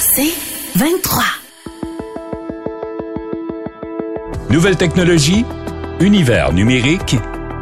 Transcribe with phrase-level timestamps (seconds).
[0.00, 0.34] C'est
[0.76, 1.22] 23.
[4.50, 5.44] Nouvelle technologie,
[6.00, 7.16] univers numérique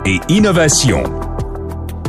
[0.05, 1.03] et innovation.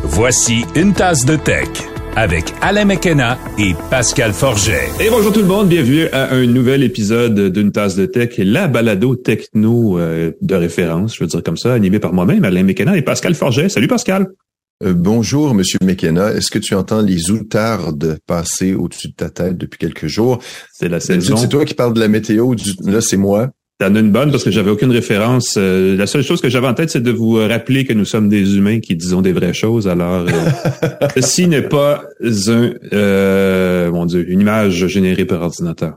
[0.04, 1.68] Voici une tasse de tech
[2.16, 4.90] avec Alain McKenna et Pascal Forget.
[5.00, 8.68] Et bonjour tout le monde, bienvenue à un nouvel épisode d'une tasse de tech, la
[8.68, 12.98] balado techno euh, de référence, je veux dire comme ça, animé par moi-même, Alain McKenna
[12.98, 13.70] et Pascal Forget.
[13.70, 14.28] Salut Pascal.
[14.84, 16.34] Euh, bonjour, Monsieur McKenna.
[16.34, 20.40] Est-ce que tu entends les outardes passer au-dessus de ta tête depuis quelques jours?
[20.74, 21.38] C'est la saison.
[21.38, 22.56] C'est toi qui parles de la météo.
[22.86, 23.52] Là, c'est moi.
[23.80, 25.56] T'en as une bonne parce que j'avais aucune référence.
[25.58, 28.30] Euh, la seule chose que j'avais en tête, c'est de vous rappeler que nous sommes
[28.30, 29.88] des humains qui disons des vraies choses.
[29.88, 35.96] Alors, euh, ceci n'est pas un, euh, mon Dieu, une image générée par ordinateur.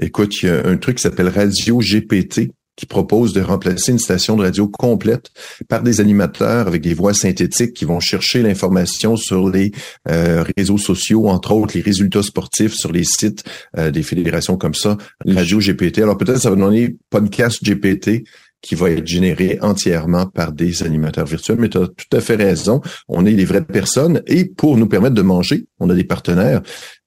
[0.00, 2.50] Écoute, il y a un truc qui s'appelle Radio GPT
[2.80, 5.30] qui propose de remplacer une station de radio complète
[5.68, 9.70] par des animateurs avec des voix synthétiques qui vont chercher l'information sur les
[10.08, 13.44] euh, réseaux sociaux, entre autres les résultats sportifs sur les sites
[13.76, 15.98] euh, des fédérations comme ça, Radio GPT.
[15.98, 18.24] Alors peut-être ça va donner podcast GPT
[18.62, 21.58] qui va être généré entièrement par des animateurs virtuels.
[21.60, 22.80] Mais tu as tout à fait raison.
[23.08, 26.62] On est des vraies personnes et pour nous permettre de manger, on a des partenaires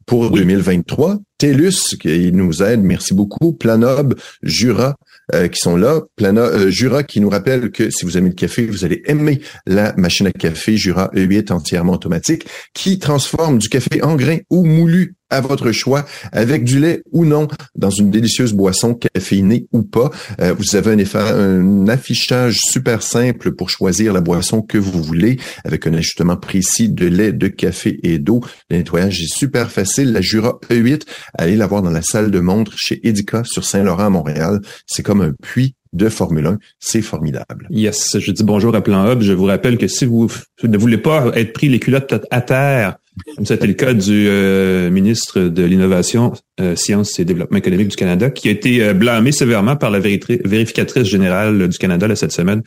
[0.06, 1.20] pour 2023.
[1.38, 3.54] TELUS qui nous aide, merci beaucoup.
[3.54, 4.96] Planob, Jura,
[5.34, 6.02] euh, qui sont là.
[6.16, 9.42] Plana, euh, Jura qui nous rappelle que si vous aimez le café, vous allez aimer
[9.66, 14.66] la machine à café Jura E8 entièrement automatique qui transforme du café en grain ou
[14.66, 19.82] moulu à votre choix, avec du lait ou non, dans une délicieuse boisson caféinée ou
[19.82, 20.12] pas.
[20.40, 25.40] Euh, vous avez un, un, affichage super simple pour choisir la boisson que vous voulez,
[25.66, 28.42] avec un ajustement précis de lait, de café et d'eau.
[28.70, 30.14] Le nettoyage est super facile.
[30.14, 31.02] La Jura E8,
[31.34, 34.62] allez la voir dans la salle de montre chez Edica sur Saint-Laurent à Montréal.
[34.86, 36.58] C'est comme un puits de Formule 1.
[36.80, 37.68] C'est formidable.
[37.70, 39.22] Yes, je dis bonjour à Plan Hub.
[39.22, 40.30] Je vous rappelle que si vous
[40.64, 42.98] ne voulez pas être pris les culottes à terre
[43.36, 47.96] comme c'était le cas du euh, ministre de l'Innovation, euh, Sciences et Développement économique du
[47.96, 52.64] Canada, qui a été euh, blâmé sévèrement par la vérificatrice générale du Canada cette semaine.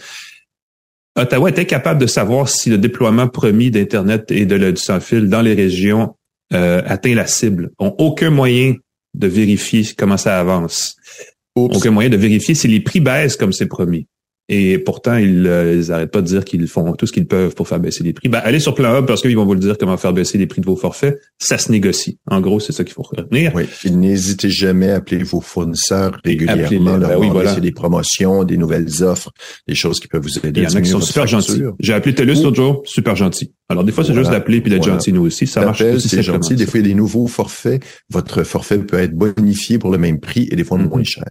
[1.19, 5.41] Ottawa était capable de savoir si le déploiement promis d'Internet et de, du sans-fil dans
[5.41, 6.15] les régions
[6.51, 7.71] atteint la cible.
[7.79, 8.75] Ont aucun moyen
[9.15, 10.95] de vérifier comment ça avance.
[11.55, 14.07] Aucun moyen de vérifier si les prix baissent comme c'est promis.
[14.49, 17.81] Et pourtant, ils n'arrêtent pas de dire qu'ils font tout ce qu'ils peuvent pour faire
[17.81, 18.29] baisser les prix.
[18.29, 20.47] Ben, allez sur Plan Hub parce qu'ils vont vous le dire comment faire baisser les
[20.47, 21.21] prix de vos forfaits.
[21.39, 22.19] Ça se négocie.
[22.31, 23.53] En gros, c'est ça qu'il faut retenir.
[23.55, 23.67] Oui.
[23.91, 26.99] n'hésitez jamais à appeler vos fournisseurs régulièrement.
[26.99, 27.57] Ben oui, voilà.
[27.57, 29.33] des promotions, des nouvelles offres,
[29.67, 30.61] des choses qui peuvent vous aider.
[30.61, 31.63] Il y en a qui sont super gentils.
[31.81, 33.53] J'ai appelé TELUS l'autre jour, super gentil.
[33.69, 35.47] Alors, des fois, c'est juste d'appeler puis d'être gentil, nous aussi.
[35.47, 36.09] Ça marche aussi.
[36.09, 36.55] C'est gentil.
[36.55, 37.83] Des fois, il y a des nouveaux forfaits.
[38.11, 41.05] Votre forfait peut être bonifié pour le même prix et des fois moins mm-hmm.
[41.05, 41.25] cher.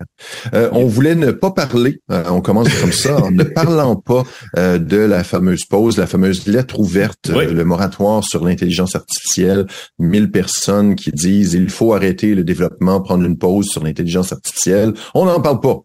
[0.54, 2.02] Euh, on voulait ne pas parler.
[2.12, 4.24] Euh, on commence comme ça en ne parlant pas
[4.58, 9.66] euh, de la fameuse pause, la fameuse lettre ouverte, le moratoire sur l'intelligence artificielle.
[9.98, 14.94] Mille personnes qui disent il faut arrêter le développement, prendre une pause sur l'intelligence artificielle.
[15.14, 15.84] On n'en parle pas.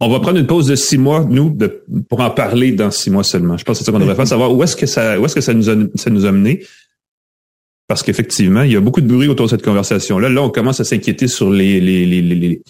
[0.00, 3.10] On va prendre une pause de six mois, nous, de, pour en parler dans six
[3.10, 3.56] mois seulement.
[3.56, 5.34] Je pense que c'est ça qu'on devrait faire, savoir où est-ce que ça, où est-ce
[5.34, 6.64] que ça nous a, ça nous a mené.
[7.86, 10.28] Parce qu'effectivement, il y a beaucoup de bruit autour de cette conversation-là.
[10.28, 12.62] Là, on commence à s'inquiéter sur les, les, les, les,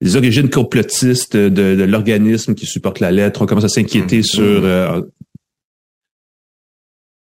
[0.00, 3.42] les origines complotistes de, l'organisme qui supporte la lettre.
[3.42, 4.24] On commence à s'inquiéter mmh.
[4.24, 4.64] sur...
[4.64, 5.00] Euh,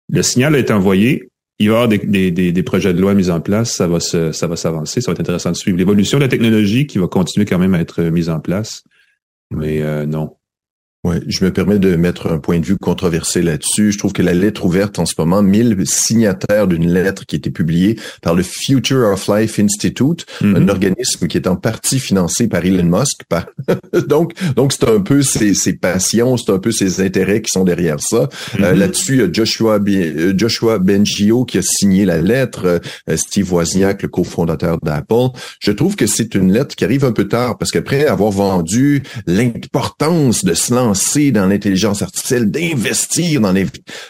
[0.09, 1.29] le signal a été envoyé.
[1.59, 3.72] Il va y avoir des, des, des, projets de loi mis en place.
[3.72, 5.01] Ça va se, ça va s'avancer.
[5.01, 7.73] Ça va être intéressant de suivre l'évolution de la technologie qui va continuer quand même
[7.73, 8.83] à être mise en place.
[9.51, 10.38] Mais euh, non,
[11.03, 13.91] oui, je me permets de mettre un point de vue controversé là-dessus.
[13.91, 17.38] Je trouve que la lettre ouverte en ce moment, 1000 signataires d'une lettre qui a
[17.38, 20.69] été publiée par le Future of Life Institute, un mhm.
[20.69, 23.22] organisme qui est en partie financé par Elon Musk.
[24.07, 27.63] donc, donc c'est un peu ses, ses passions, c'est un peu ses intérêts qui sont
[27.63, 28.29] derrière ça.
[28.59, 28.79] Euh, mhm.
[28.79, 32.79] là-dessus, il y a Joshua, euh, Joshua Bengio qui a signé la lettre,
[33.09, 35.29] euh, Steve Wozniak, le cofondateur d'Apple.
[35.59, 39.01] Je trouve que c'est une lettre qui arrive un peu tard parce qu'après avoir vendu
[39.25, 40.53] l'importance de
[41.31, 43.66] dans l'intelligence artificielle, d'investir dans les...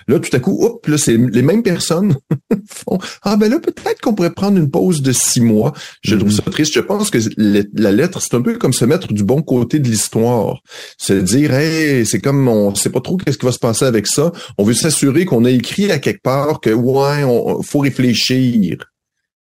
[0.07, 2.15] Là, tout à coup, hop, là, c'est les mêmes personnes
[2.67, 5.73] font Ah ben là, peut-être qu'on pourrait prendre une pause de six mois.
[6.03, 6.73] Je trouve ça triste.
[6.73, 9.87] Je pense que la lettre, c'est un peu comme se mettre du bon côté de
[9.87, 10.61] l'histoire.
[10.97, 14.07] Se dire, hey, c'est comme on sait pas trop qu'est-ce qui va se passer avec
[14.07, 14.31] ça.
[14.57, 18.90] On veut s'assurer qu'on a écrit à quelque part que ouais, on faut réfléchir.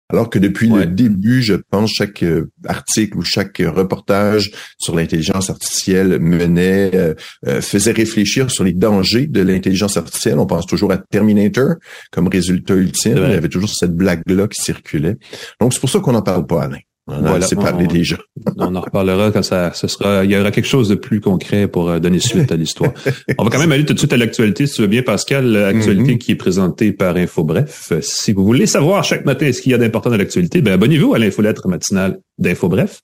[0.10, 5.50] Alors que depuis le début, je pense, chaque euh, article ou chaque reportage sur l'intelligence
[5.50, 7.16] artificielle menait, euh,
[7.48, 10.38] euh, faisait réfléchir sur les dangers de l'intelligence artificielle.
[10.38, 11.76] On pense toujours à Terminator
[12.12, 13.18] comme résultat ultime.
[13.18, 15.18] Il y avait toujours cette blague-là qui circulait.
[15.60, 16.80] Donc, c'est pour ça qu'on n'en parle pas, Alain.
[17.08, 18.18] On voilà, a parlé déjà.
[18.58, 21.68] on en reparlera quand ça, ce sera, il y aura quelque chose de plus concret
[21.68, 22.94] pour euh, donner suite à l'histoire.
[23.38, 25.46] on va quand même aller tout de suite à l'actualité, si tu veux bien, Pascal,
[25.46, 26.18] l'actualité mm-hmm.
[26.18, 27.94] qui est présentée par InfoBref.
[28.02, 31.14] Si vous voulez savoir chaque matin ce qu'il y a d'important dans l'actualité, ben abonnez-vous
[31.14, 33.02] à l'infolettre matinale d'InfoBref.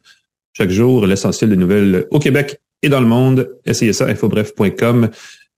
[0.54, 3.50] Chaque jour, l'essentiel des nouvelles au Québec et dans le monde.
[3.66, 5.10] Essayez ça, infobref.com.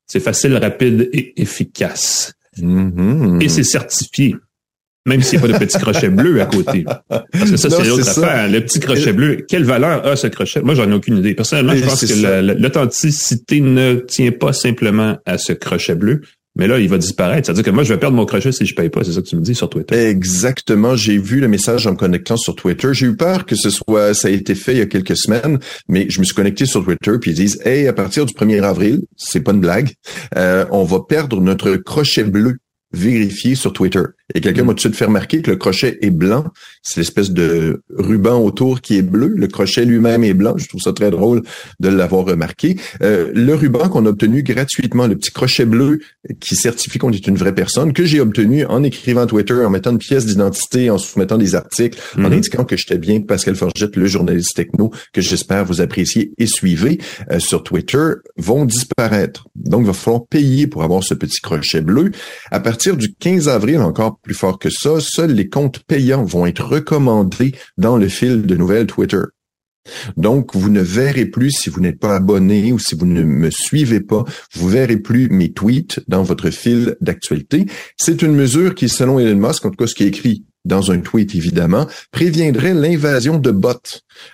[0.05, 2.33] C'est facile, rapide et efficace.
[2.59, 3.41] Mm-hmm.
[3.41, 4.35] Et c'est certifié.
[5.05, 6.85] Même s'il n'y a pas de petit crochet bleu à côté.
[7.09, 8.49] Parce que ça, c'est l'autre affaire.
[8.49, 10.61] Le petit crochet bleu, quelle valeur a ce crochet?
[10.61, 11.33] Moi, j'en ai aucune idée.
[11.33, 16.21] Personnellement, je pense que l'authenticité ne tient pas simplement à ce crochet bleu,
[16.55, 17.47] mais là, il va disparaître.
[17.47, 19.03] C'est-à-dire que moi, je vais perdre mon crochet si je paye pas.
[19.03, 20.07] C'est ça que tu me dis sur Twitter.
[20.07, 20.95] Exactement.
[20.95, 22.89] J'ai vu le message en me connectant sur Twitter.
[22.93, 25.59] J'ai eu peur que ce soit, ça a été fait il y a quelques semaines,
[25.89, 28.61] mais je me suis connecté sur Twitter puis ils disent, hey, à partir du 1er
[28.61, 29.93] avril, c'est pas une blague,
[30.37, 32.57] euh, on va perdre notre crochet bleu
[32.93, 34.03] vérifié sur Twitter.
[34.33, 34.67] Et quelqu'un mm.
[34.67, 36.45] m'a tout de suite fait remarquer que le crochet est blanc.
[36.81, 39.33] C'est l'espèce de ruban autour qui est bleu.
[39.35, 40.55] Le crochet lui-même est blanc.
[40.57, 41.43] Je trouve ça très drôle
[41.79, 42.77] de l'avoir remarqué.
[43.01, 45.99] Euh, le ruban qu'on a obtenu gratuitement, le petit crochet bleu
[46.39, 49.91] qui certifie qu'on est une vraie personne, que j'ai obtenu en écrivant Twitter, en mettant
[49.91, 52.33] une pièce d'identité, en soumettant des articles, en mm-hmm.
[52.33, 56.99] indiquant que j'étais bien Pascal Forgette, le journaliste techno, que j'espère vous apprécier et suivez
[57.31, 59.47] euh, sur Twitter, vont disparaître.
[59.55, 62.11] Donc, il va falloir payer pour avoir ce petit crochet bleu.
[62.51, 66.45] À partir du 15 avril, encore plus fort que ça, seuls les comptes payants vont
[66.45, 69.23] être recommandés dans le fil de nouvelles Twitter.
[70.15, 73.49] Donc, vous ne verrez plus, si vous n'êtes pas abonné ou si vous ne me
[73.51, 77.65] suivez pas, vous verrez plus mes tweets dans votre fil d'actualité.
[77.97, 80.91] C'est une mesure qui, selon Elon Musk, en tout cas ce qui est écrit dans
[80.91, 83.73] un tweet évidemment, préviendrait l'invasion de bots.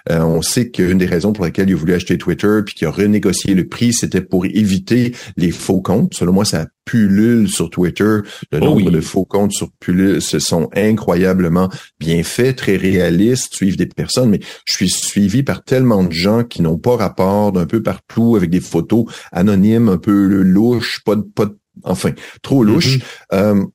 [0.10, 2.88] Euh, on sait qu'une des raisons pour lesquelles il a voulu acheter Twitter puis qu'il
[2.88, 6.14] a renégocié le prix, c'était pour éviter les faux comptes.
[6.14, 8.20] Selon moi, ça pullule sur Twitter.
[8.52, 13.54] Le oh nombre de faux comptes sur Pullule se sont incroyablement bien faits, très réalistes,
[13.54, 17.52] suivent des personnes, mais je suis suivi par tellement de gens qui n'ont pas rapport
[17.52, 21.50] d'un peu partout avec des photos anonymes, un peu louches, pas de, pas
[21.84, 22.12] enfin,
[22.42, 22.98] trop louches.
[22.98, 23.04] Mm-hmm.
[23.34, 23.66] Euh,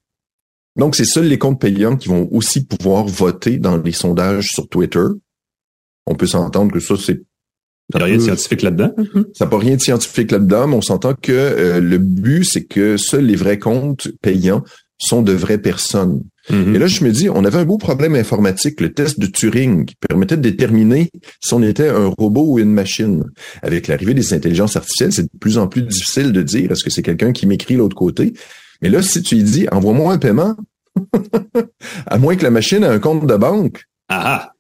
[0.76, 4.68] donc, c'est seuls les comptes payants qui vont aussi pouvoir voter dans les sondages sur
[4.68, 5.06] Twitter.
[6.06, 7.22] On peut s'entendre que ça, c'est
[7.92, 8.92] il n'y a rien de scientifique là-dedans.
[8.96, 9.24] Mm-hmm.
[9.34, 12.64] Ça n'a pas rien de scientifique là-dedans, mais on s'entend que euh, le but, c'est
[12.64, 14.64] que seuls les vrais comptes payants
[14.96, 16.22] sont de vraies personnes.
[16.50, 16.74] Mm-hmm.
[16.74, 19.84] Et là, je me dis, on avait un beau problème informatique, le test de Turing,
[19.84, 21.10] qui permettait de déterminer
[21.42, 23.24] si on était un robot ou une machine.
[23.62, 26.90] Avec l'arrivée des intelligences artificielles, c'est de plus en plus difficile de dire est-ce que
[26.90, 28.32] c'est quelqu'un qui m'écrit l'autre côté?
[28.82, 30.56] Mais là, si tu lui dis, envoie-moi un paiement,
[32.06, 33.84] à moins que la machine ait un compte de banque.
[34.08, 34.54] Ah,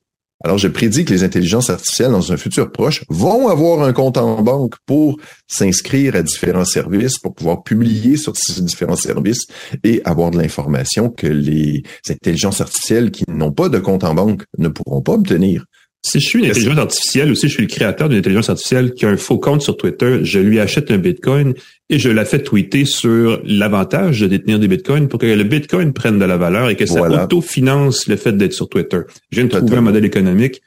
[0.44, 4.18] alors, je prédis que les intelligences artificielles, dans un futur proche, vont avoir un compte
[4.18, 9.46] en banque pour s'inscrire à différents services, pour pouvoir publier sur ces différents services
[9.84, 14.44] et avoir de l'information que les intelligences artificielles qui n'ont pas de compte en banque
[14.58, 15.64] ne pourront pas obtenir.
[16.06, 18.92] Si je suis une intelligence artificielle ou si je suis le créateur d'une intelligence artificielle
[18.92, 21.54] qui a un faux compte sur Twitter, je lui achète un Bitcoin
[21.88, 25.94] et je la fais tweeter sur l'avantage de détenir des Bitcoins pour que le Bitcoin
[25.94, 29.00] prenne de la valeur et que ça autofinance le fait d'être sur Twitter.
[29.30, 30.60] Je viens de trouver un modèle économique.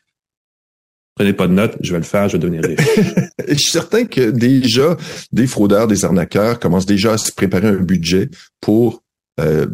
[1.14, 2.80] Prenez pas de notes, je vais le faire, je vais devenir riche.
[3.48, 4.98] je suis certain que déjà,
[5.32, 8.30] des fraudeurs, des arnaqueurs commencent déjà à se préparer un budget
[8.60, 9.04] pour
[9.40, 9.68] euh,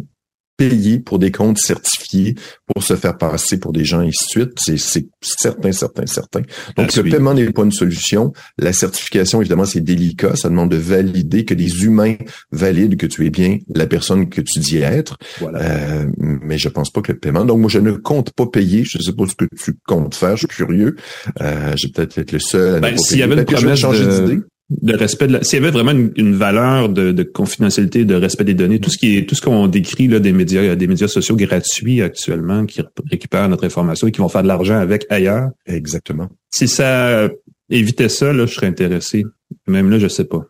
[0.57, 2.35] payer pour des comptes certifiés
[2.67, 4.51] pour se faire passer pour des gens et ainsi de suite.
[4.57, 6.41] C'est certain, certain, certain.
[6.77, 8.33] Donc, le paiement n'est pas une solution.
[8.57, 10.35] La certification, évidemment, c'est délicat.
[10.35, 12.15] Ça demande de valider que des humains
[12.51, 15.17] valident que tu es bien la personne que tu dis être.
[15.39, 15.61] Voilà.
[15.61, 17.45] Euh, mais je pense pas que le paiement.
[17.45, 18.83] Donc, moi, je ne compte pas payer.
[18.83, 20.35] Je sais pas ce que tu comptes faire.
[20.35, 20.95] Je suis curieux.
[21.41, 24.05] Euh, je vais peut-être être le seul à ben, S'il y avait une promesse changer
[24.05, 24.39] d'idée
[24.81, 28.53] de respect de s'il y avait vraiment une, valeur de, de, confidentialité, de respect des
[28.53, 31.35] données, tout ce qui est tout ce qu'on décrit là des médias, des médias sociaux
[31.35, 35.49] gratuits actuellement qui récupèrent notre information et qui vont faire de l'argent avec ailleurs.
[35.65, 36.29] Exactement.
[36.51, 37.29] Si ça
[37.69, 39.23] évitait ça, là, je serais intéressé.
[39.67, 40.43] Même là, je sais pas.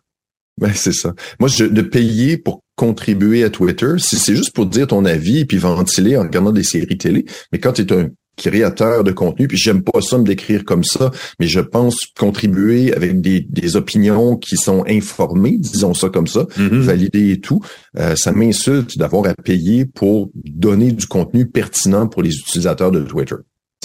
[0.59, 1.13] Ben, c'est ça.
[1.39, 5.45] Moi, je, de payer pour contribuer à Twitter, si c'est juste pour dire ton avis
[5.45, 9.47] puis ventiler en regardant des séries télé, mais quand tu es un créateur de contenu,
[9.47, 13.75] puis j'aime pas ça me décrire comme ça, mais je pense contribuer avec des, des
[13.75, 16.79] opinions qui sont informées, disons ça comme ça, mm-hmm.
[16.79, 17.61] validées et tout.
[17.97, 23.01] Euh, ça m'insulte d'avoir à payer pour donner du contenu pertinent pour les utilisateurs de
[23.01, 23.35] Twitter.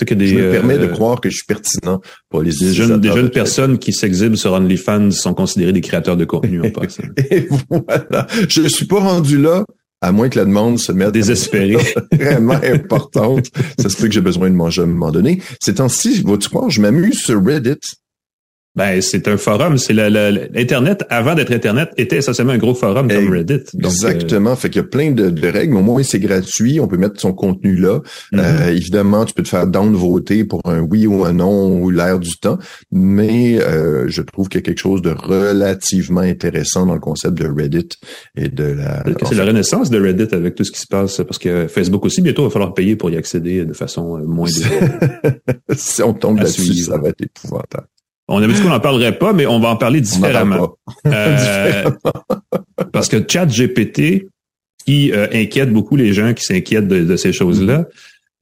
[0.06, 3.00] Que des, me permet de euh, croire que je suis pertinent pour les des jeunes,
[3.00, 7.02] des jeunes personnes qui s'exhibent sur OnlyFans sont considérés des créateurs de contenu en passant.
[7.30, 8.28] et voilà.
[8.48, 9.64] Je suis pas rendu là,
[10.00, 11.76] à moins que la demande se mette désespérée,
[12.12, 13.46] vraiment importante,
[13.78, 15.42] ça se peut que j'ai besoin de manger à un moment donné.
[15.60, 17.80] Ces temps-ci, vas-tu croire, je m'amuse sur Reddit.
[18.78, 19.76] Ben, c'est un forum.
[19.76, 23.64] C'est l'Internet, avant d'être Internet, était essentiellement un gros forum comme Reddit.
[23.76, 24.54] Exactement.
[24.54, 26.78] Fait qu'il y a plein de, règles, mais au moins c'est gratuit.
[26.78, 27.98] On peut mettre son contenu là.
[28.32, 28.38] Mm-hmm.
[28.38, 32.20] Euh, évidemment, tu peux te faire downvoter pour un oui ou un non ou l'air
[32.20, 32.56] du temps.
[32.92, 37.36] Mais euh, je trouve qu'il y a quelque chose de relativement intéressant dans le concept
[37.36, 37.88] de Reddit
[38.36, 39.02] et de la.
[39.28, 42.20] C'est la renaissance de Reddit avec tout ce qui se passe, parce que Facebook aussi,
[42.20, 44.48] bientôt, va falloir payer pour y accéder de façon moins.
[45.76, 47.88] si on tombe là-dessus, ça va être épouvantable.
[48.28, 50.76] On avait dit qu'on n'en parlerait pas, mais on va en parler différemment.
[51.06, 51.90] Euh,
[52.92, 54.26] parce que ChatGPT,
[54.84, 57.86] qui euh, inquiète beaucoup les gens qui s'inquiètent de, ces choses-là,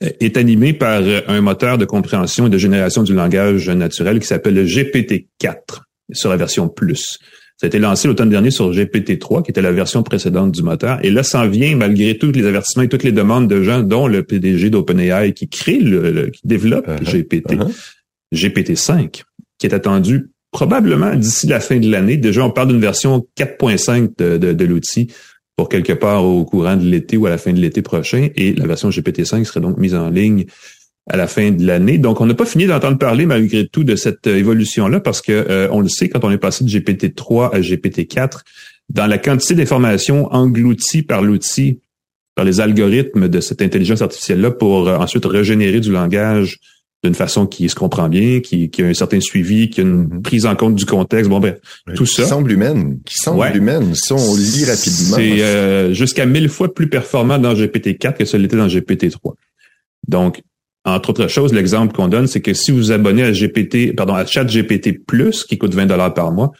[0.02, 4.26] euh, est animé par un moteur de compréhension et de génération du langage naturel qui
[4.26, 7.18] s'appelle le GPT-4 sur la version plus.
[7.56, 10.98] Ça a été lancé l'automne dernier sur GPT-3, qui était la version précédente du moteur.
[11.04, 14.08] Et là, ça vient malgré tous les avertissements et toutes les demandes de gens, dont
[14.08, 17.04] le PDG d'OpenAI qui crée, le, qui développe uh-huh.
[17.04, 17.72] GPT, uh-huh.
[18.34, 19.22] GPT-5
[19.58, 22.16] qui est attendu probablement d'ici la fin de l'année.
[22.16, 25.12] Déjà, on parle d'une version 4.5 de, de, de l'outil
[25.56, 28.28] pour quelque part au courant de l'été ou à la fin de l'été prochain.
[28.36, 30.46] Et la version GPT-5 serait donc mise en ligne
[31.08, 31.98] à la fin de l'année.
[31.98, 35.68] Donc, on n'a pas fini d'entendre parler malgré tout de cette évolution-là parce que euh,
[35.70, 38.40] on le sait, quand on est passé de GPT-3 à GPT-4,
[38.88, 41.80] dans la quantité d'informations englouties par l'outil,
[42.34, 46.58] par les algorithmes de cette intelligence artificielle-là pour euh, ensuite régénérer du langage
[47.04, 50.08] d'une façon qui se comprend bien, qui, qui, a un certain suivi, qui a une
[50.08, 50.22] mhm.
[50.22, 51.30] prise en compte du contexte.
[51.30, 51.56] Bon, ben,
[51.94, 52.22] tout ça.
[52.22, 52.98] Qui semble humaine.
[53.04, 53.94] Qui semble humaine.
[53.94, 55.16] Ça, on lit rapidement.
[55.16, 59.34] C'est euh, jusqu'à mille fois plus performant dans GPT-4 que ce l'était dans GPT-3.
[60.08, 60.42] Donc,
[60.84, 64.24] entre autres choses, l'exemple qu'on donne, c'est que si vous abonnez à GPT, pardon, à
[64.24, 66.52] ChatGPT Plus, qui coûte 20 dollars par mois,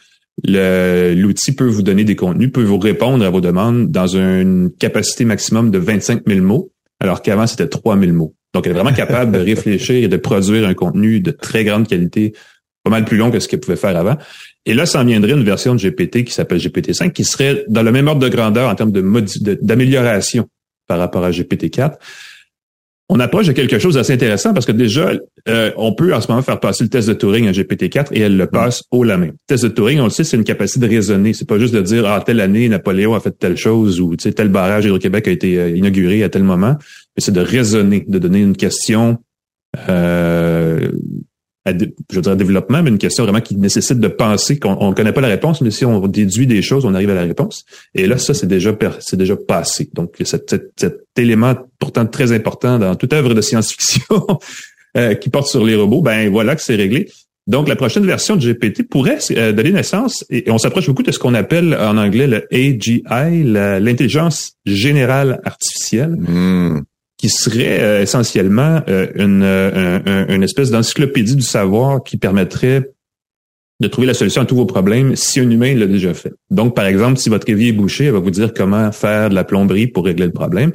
[0.43, 5.23] l'outil peut vous donner des contenus, peut vous répondre à vos demandes dans une capacité
[5.25, 8.35] maximum de 25 000 mots, alors qu'avant, c'était 3 000 mots.
[8.53, 11.87] Donc, elle est vraiment capable de réfléchir et de produire un contenu de très grande
[11.87, 12.33] qualité,
[12.83, 14.17] pas mal plus long que ce qu'elle pouvait faire avant.
[14.65, 17.83] Et là, ça en viendrait une version de GPT qui s'appelle GPT-5, qui serait dans
[17.83, 19.01] le même ordre de grandeur en termes de
[19.61, 20.47] d'amélioration
[20.87, 21.93] par rapport à GPT-4
[23.09, 25.11] on approche de quelque chose d'assez intéressant parce que déjà,
[25.47, 28.19] euh, on peut en ce moment faire passer le test de Turing à GPT-4 et
[28.19, 29.27] elle le passe haut la main.
[29.27, 31.33] Le test de Turing, on le sait, c'est une capacité de raisonner.
[31.33, 34.49] C'est pas juste de dire ah telle année Napoléon a fait telle chose ou tel
[34.49, 36.75] barrage Hydro-Québec a été euh, inauguré à tel moment,
[37.17, 39.17] mais c'est de raisonner, de donner une question
[39.89, 40.91] euh,
[42.09, 45.11] je veux dire, développement, mais une question vraiment qui nécessite de penser qu'on ne connaît
[45.11, 47.65] pas la réponse, mais si on déduit des choses, on arrive à la réponse.
[47.93, 49.89] Et là, ça, c'est déjà c'est déjà passé.
[49.93, 54.27] Donc, cet, cet, élément pourtant très important dans toute œuvre de science-fiction
[54.97, 57.09] euh, qui porte sur les robots, ben voilà que c'est réglé.
[57.47, 61.11] Donc, la prochaine version de GPT pourrait euh, donner naissance, et, on s'approche beaucoup de
[61.11, 63.03] ce qu'on appelle en anglais le AGI,
[63.43, 66.11] l'intelligence générale artificielle.
[66.11, 66.81] Hmm
[67.17, 72.91] qui serait euh, essentiellement euh, une, euh, une espèce d'encyclopédie du savoir qui permettrait
[73.79, 76.33] de trouver la solution à tous vos problèmes si un humain l'a déjà fait.
[76.49, 79.35] Donc, par exemple, si votre évier est bouché, elle va vous dire comment faire de
[79.35, 80.71] la plomberie pour régler le problème.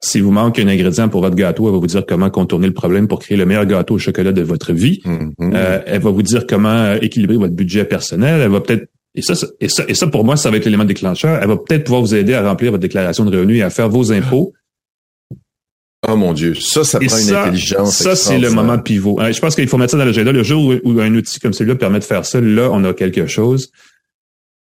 [0.00, 2.74] Si vous manque un ingrédient pour votre gâteau, elle va vous dire comment contourner le
[2.74, 5.00] problème pour créer le meilleur gâteau au chocolat de votre vie.
[5.04, 5.82] Mm-hmm.
[5.86, 8.40] elle va vous dire comment équilibrer votre budget personnel.
[8.40, 10.84] Elle va peut-être et ça, et ça, et ça pour moi, ça va être l'élément
[10.84, 11.38] déclencheur.
[11.40, 13.88] Elle va peut-être pouvoir vous aider à remplir votre déclaration de revenus et à faire
[13.88, 14.52] vos impôts
[16.08, 17.96] Oh mon Dieu, ça, ça prend une intelligence.
[17.96, 19.20] Ça, c'est le moment pivot.
[19.20, 20.32] Euh, je pense qu'il faut mettre ça dans l'agenda.
[20.32, 23.26] Le jour où, un outil comme celui-là permet de faire ça, là, on a quelque
[23.26, 23.70] chose.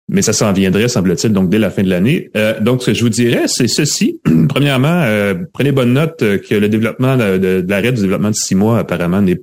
[0.08, 2.30] Mais ça s'en viendrait, semble-t-il, donc dès la fin de l'année.
[2.38, 4.22] Euh, donc, ce que je vous dirais, c'est ceci.
[4.50, 8.80] Premièrement, euh, prenez bonne note que le développement de, l'arrêt du développement de six mois,
[8.80, 9.42] apparemment, n'est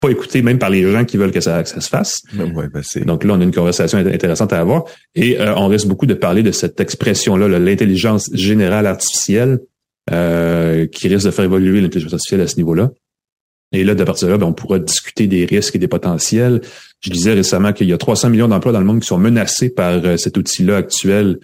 [0.00, 2.22] pas écouté même par les gens qui veulent que ça, se fasse.
[2.38, 4.84] Ouais, ben donc là, on a une conversation intéressante à avoir.
[5.14, 9.60] Et on risque beaucoup de parler de cette expression-là, l'intelligence générale artificielle,
[10.12, 12.90] euh, qui risque de faire évoluer l'intelligence artificielle à ce niveau-là.
[13.72, 16.60] Et là, de partir de là, ben, on pourra discuter des risques et des potentiels.
[17.00, 19.70] Je disais récemment qu'il y a 300 millions d'emplois dans le monde qui sont menacés
[19.70, 21.38] par euh, cet outil-là actuel.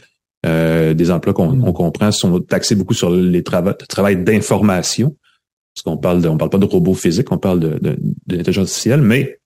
[0.47, 5.17] Euh, des emplois qu'on comprend sont taxés beaucoup sur les travaux de travail d'information.
[5.75, 7.97] Parce qu'on parle de, on parle pas de robots physiques, on parle de, de,
[8.29, 9.39] l'intelligence artificielle, mais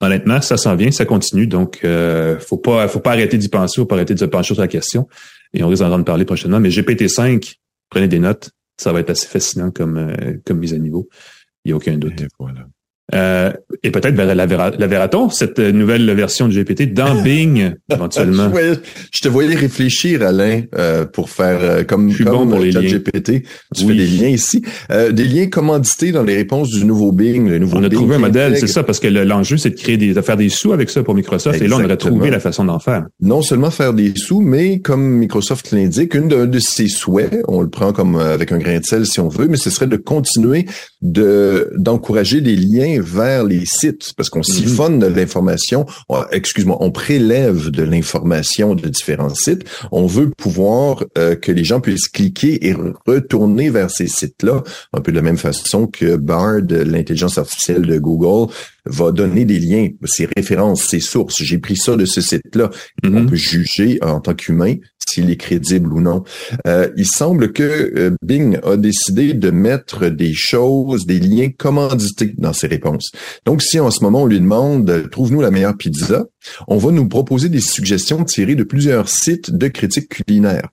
[0.00, 1.46] honnêtement, ça s'en vient, ça continue.
[1.46, 4.54] Donc, euh, faut pas, faut pas arrêter d'y penser, faut pas arrêter de se pencher
[4.54, 5.08] sur la question.
[5.52, 6.60] Et on risque d'en parler prochainement.
[6.60, 7.56] Mais GPT-5,
[7.90, 8.50] prenez des notes.
[8.76, 11.08] Ça va être assez fascinant comme, euh, comme mise à niveau.
[11.64, 12.22] Il n'y a aucun doute.
[12.38, 12.66] voilà.
[13.14, 14.46] Euh, et peut-être la, la,
[14.86, 18.50] verra-t-on, cette nouvelle version de GPT dans Bing, éventuellement.
[19.12, 22.70] je, te voyais réfléchir, Alain, euh, pour faire euh, comme, je comme bon pour les
[22.70, 22.82] liens.
[22.82, 23.44] GPT.
[23.74, 24.62] Tu fais des liens ici.
[24.90, 28.16] Euh, des liens commandités dans les réponses du nouveau Bing, le nouveau On a trouvé
[28.16, 30.72] un modèle, c'est ça, parce que l'enjeu, c'est de créer des, de faire des sous
[30.72, 31.62] avec ça pour Microsoft.
[31.62, 33.06] Et là, on aurait trouvé la façon d'en faire.
[33.20, 37.62] Non seulement faire des sous, mais comme Microsoft l'indique, une de, de ses souhaits, on
[37.62, 39.96] le prend comme avec un grain de sel si on veut, mais ce serait de
[39.96, 40.66] continuer
[41.00, 44.44] de d'encourager des liens lien vers les sites parce qu'on Mm-hmm.
[44.68, 49.64] siphonne de l'information, on- excuse-moi, on prélève de l'information de différents sites.
[49.92, 52.74] On veut pouvoir euh, que les gens puissent cliquer et
[53.06, 54.62] retourner vers ces sites-là,
[54.92, 58.52] un peu de la même façon que Bard, l'intelligence artificielle de Google,
[58.88, 61.42] va donner des liens, ses références, ses sources.
[61.42, 62.70] J'ai pris ça de ce site-là.
[63.04, 63.26] On Mhm.
[63.30, 64.74] peut juger en tant qu'humain
[65.10, 66.22] s'il est crédible ou non.
[66.66, 72.34] Euh, il semble que euh, Bing a décidé de mettre des choses, des liens commandités
[72.36, 73.10] dans ses réponses.
[73.46, 76.26] Donc, si en ce moment on lui demande euh, trouve-nous la meilleure pizza,
[76.66, 80.68] on va nous proposer des suggestions tirées de plusieurs sites de critiques culinaires.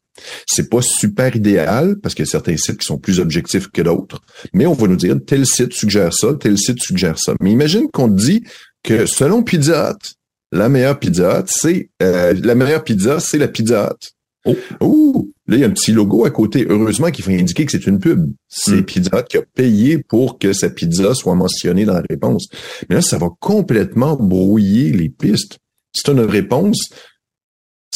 [0.48, 3.82] C'est pas super idéal parce qu'il y a certains sites qui sont plus objectifs que
[3.82, 4.22] d'autres,
[4.54, 7.34] mais on va nous dire tel site suggère ça, tel site suggère ça.
[7.42, 8.44] Mais imagine qu'on te dit
[8.84, 10.16] que selon Pizza Hut,
[10.52, 14.16] la meilleure Pizza Hut, c'est euh, la meilleure pizza, c'est la Pizza Hut.
[14.46, 14.56] Oh.
[14.82, 16.68] Ouh, là, il y a un petit logo à côté.
[16.70, 18.32] Heureusement qu'il faut indiquer que c'est une pub.
[18.48, 18.86] C'est Mm.
[18.86, 22.48] Pizza Hut qui a payé pour que sa pizza soit mentionnée dans la réponse.
[22.88, 25.58] Mais là, ça va complètement brouiller les pistes.
[25.94, 26.90] C'est une réponse.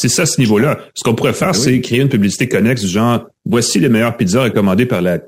[0.00, 0.78] C'est ça, ce niveau-là.
[0.94, 1.60] Ce qu'on pourrait faire, oui.
[1.60, 5.18] c'est créer une publicité connexe du genre, voici les meilleures pizzas recommandées par la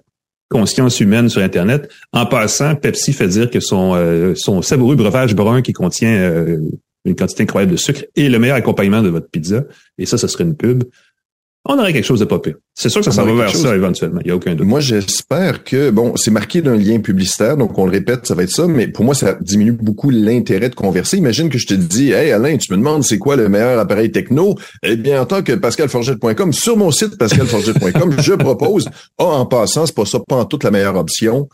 [0.48, 1.90] conscience humaine sur Internet.
[2.14, 6.56] En passant, Pepsi fait dire que son, euh, son savoureux breuvage brun qui contient euh,
[7.04, 9.64] une quantité incroyable de sucre est le meilleur accompagnement de votre pizza.
[9.98, 10.84] Et ça, ce serait une pub.
[11.68, 12.56] On aurait quelque chose de pas pire.
[12.74, 14.20] C'est sûr que ça s'en va vers ça éventuellement.
[14.22, 14.66] Il n'y a aucun doute.
[14.66, 18.42] Moi, j'espère que, bon, c'est marqué d'un lien publicitaire, donc on le répète, ça va
[18.42, 21.18] être ça, mais pour moi, ça diminue beaucoup l'intérêt de converser.
[21.18, 24.10] Imagine que je te dis, hey Alain, tu me demandes c'est quoi le meilleur appareil
[24.10, 24.56] techno?
[24.82, 28.88] Eh bien, en tant que pascalforget.com, sur mon site pascalforget.com, je propose,
[29.18, 31.48] ah, en passant, c'est pas ça, pas en toute la meilleure option.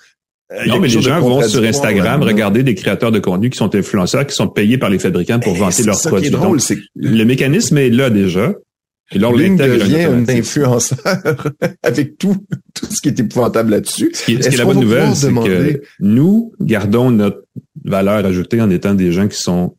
[0.52, 3.74] Euh, Non, mais les gens vont sur Instagram regarder des créateurs de contenu qui sont
[3.74, 6.30] influenceurs, qui sont payés par les fabricants pour Eh, vanter leurs produits.
[6.30, 8.54] drôle, Donc, le mécanisme est là déjà.
[9.14, 10.98] Et on devient un influenceur
[11.82, 12.36] avec tout,
[12.74, 14.10] tout ce qui est épouvantable là-dessus.
[14.12, 15.48] Ce qui, ce est Est-ce la bonne nouvelle, c'est demander-
[15.80, 17.42] que nous gardons notre
[17.84, 19.76] valeur ajoutée en étant des gens qui sont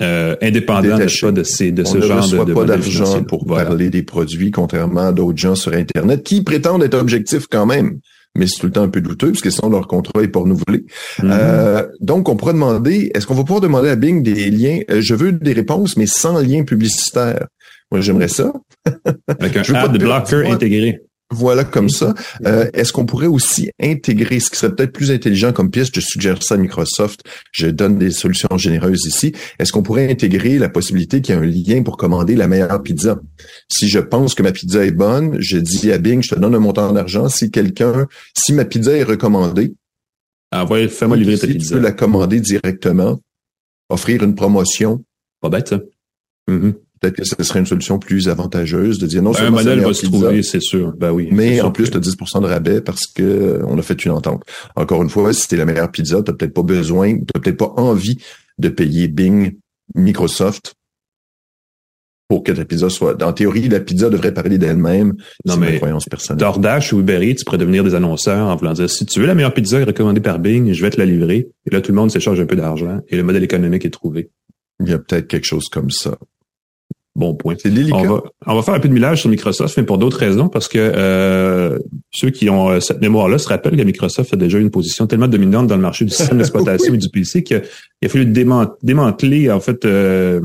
[0.00, 3.66] euh, de, ces, de On ce ne genre de, pas d'argent pour Voilà.
[3.66, 8.00] parler des produits, contrairement à d'autres gens sur Internet qui prétendent être objectifs quand même.
[8.36, 10.40] Mais c'est tout le temps un peu douteux parce que sinon leur contrat est pas
[10.40, 10.86] renouvelé.
[11.22, 11.30] Mhm.
[11.30, 14.80] Euh, donc, on pourra demander, est-ce qu'on va pouvoir demander à Bing des liens?
[14.90, 17.46] euh, je veux des réponses, mais sans lien publicitaire.
[17.92, 18.52] Moi, j'aimerais ça.
[19.38, 21.02] Avec un ad de- blocker intégré.
[21.34, 22.12] Voilà comme ça.
[22.46, 26.00] Euh, Est-ce qu'on pourrait aussi intégrer, ce qui serait peut-être plus intelligent comme piste, je
[26.00, 27.20] suggère ça à Microsoft,
[27.52, 31.40] je donne des solutions généreuses ici, est-ce qu'on pourrait intégrer la possibilité qu'il y ait
[31.40, 33.18] un lien pour commander la meilleure pizza?
[33.70, 36.54] Si je pense que ma pizza est bonne, je dis à Bing, je te donne
[36.54, 37.28] un montant d'argent.
[37.30, 39.74] Si quelqu'un, si ma pizza est recommandée,
[40.54, 41.76] Envoie, fais-moi livrer ta si tu pizza.
[41.76, 43.22] peux la commander directement,
[43.88, 45.02] offrir une promotion,
[45.40, 45.80] Pas bête, ça.
[46.46, 46.74] Mhm.
[47.02, 49.80] Peut-être que ce serait une solution plus avantageuse de dire non Un c'est la modèle
[49.80, 50.92] va se trouver, c'est sûr.
[50.96, 51.28] Ben oui.
[51.32, 54.02] Mais en plus, que- tu as 10 de rabais parce que euh, on a fait
[54.04, 54.42] une entente.
[54.76, 57.72] Encore une fois, si t'es la meilleure pizza, t'as peut-être pas besoin, t'as peut-être pas
[57.76, 58.16] envie
[58.58, 59.58] de payer Bing,
[59.94, 60.74] Microsoft
[62.28, 63.22] pour que ta pizza soit.
[63.22, 65.12] En théorie, la pizza devrait parler d'elle-même.
[65.44, 66.40] Non, mais croyance personnelle.
[66.40, 69.34] DoorDash ou Uber Eats pourraient devenir des annonceurs en voulant dire si tu veux la
[69.34, 71.48] meilleure pizza recommandée par Bing, je vais te la livrer.
[71.66, 74.30] Et là, tout le monde s'échange un peu d'argent et le modèle économique est trouvé.
[74.80, 76.16] Il y a peut-être quelque chose comme ça.
[77.14, 77.54] Bon point.
[77.58, 77.96] C'est délicat.
[77.98, 80.48] On va, on va faire un peu de millage sur Microsoft, mais pour d'autres raisons,
[80.48, 81.78] parce que euh,
[82.10, 85.28] ceux qui ont euh, cette mémoire-là se rappellent que Microsoft a déjà une position tellement
[85.28, 87.62] dominante dans le marché du système d'exploitation et du PC qu'il
[88.04, 90.40] a fallu déman- démanteler, en fait, euh,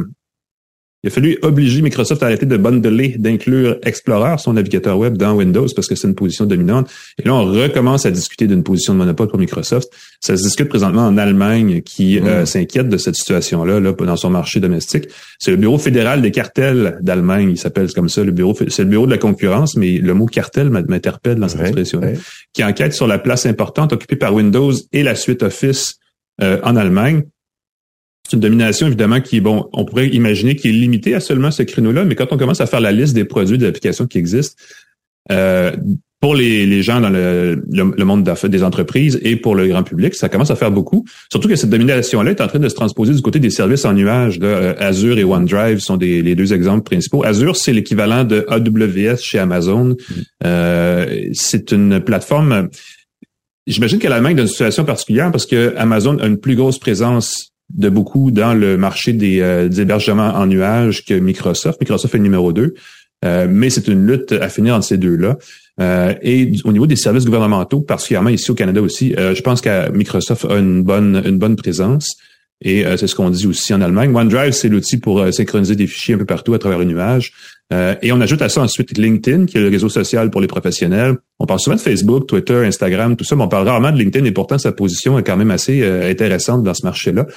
[1.08, 5.36] il a fallu obliger Microsoft à arrêter de bundler, d'inclure Explorer, son navigateur web, dans
[5.36, 6.90] Windows, parce que c'est une position dominante.
[7.18, 9.90] Et là, on recommence à discuter d'une position de monopole pour Microsoft.
[10.20, 12.46] Ça se discute présentement en Allemagne, qui euh, Mm.
[12.46, 15.06] s'inquiète de cette situation-là là, dans son marché domestique.
[15.40, 18.24] C'est le Bureau fédéral des cartels d'Allemagne, il s'appelle comme ça.
[18.24, 21.62] Le bureau, c'est le bureau de la concurrence, mais le mot cartel m'interpelle dans cette
[21.62, 22.18] Ouais, expression ouais.
[22.54, 25.96] qui enquête sur la place importante occupée par Windows et la suite Office
[26.42, 27.24] euh, en Allemagne.
[28.28, 31.64] C'est une domination, évidemment, qui, bon, on pourrait imaginer qui est limitée à seulement ce
[31.64, 34.62] créneau-là, mais quand on commence à faire la liste des produits, des applications qui existent,
[35.32, 35.72] euh,
[36.20, 39.84] pour les, les gens dans le, le, le monde des entreprises et pour le grand
[39.84, 41.06] public, ça commence à faire beaucoup.
[41.32, 43.94] Surtout que cette domination-là est en train de se transposer du côté des services en
[43.94, 44.40] nuage.
[44.40, 44.48] Là.
[44.48, 47.24] Euh, Azure et OneDrive sont des, les deux exemples principaux.
[47.24, 49.96] Azure, c'est l'équivalent de AWS chez Amazon.
[50.44, 52.68] Euh, c'est une plateforme.
[53.68, 56.80] J'imagine que l'Allemagne est dans une situation particulière parce que Amazon a une plus grosse
[56.80, 61.80] présence de beaucoup dans le marché des, euh, des hébergements en nuage que Microsoft.
[61.82, 62.74] Microsoft est numéro deux.
[63.26, 65.38] Euh, mais c'est une lutte à finir entre ces deux-là.
[65.80, 69.62] Euh, et au niveau des services gouvernementaux, particulièrement ici au Canada aussi, euh, je pense
[69.62, 72.18] que Microsoft a une bonne une bonne présence.
[72.60, 74.16] Et c'est ce qu'on dit aussi en Allemagne.
[74.16, 77.32] OneDrive, c'est l'outil pour synchroniser des fichiers un peu partout à travers le nuage.
[78.02, 81.18] et on ajoute à ça ensuite LinkedIn, qui est le réseau social pour les professionnels.
[81.38, 84.26] On parle souvent de Facebook, Twitter, Instagram, tout ça, mais on parle rarement de LinkedIn
[84.26, 87.28] et pourtant sa position est quand même assez intéressante dans ce marché-là.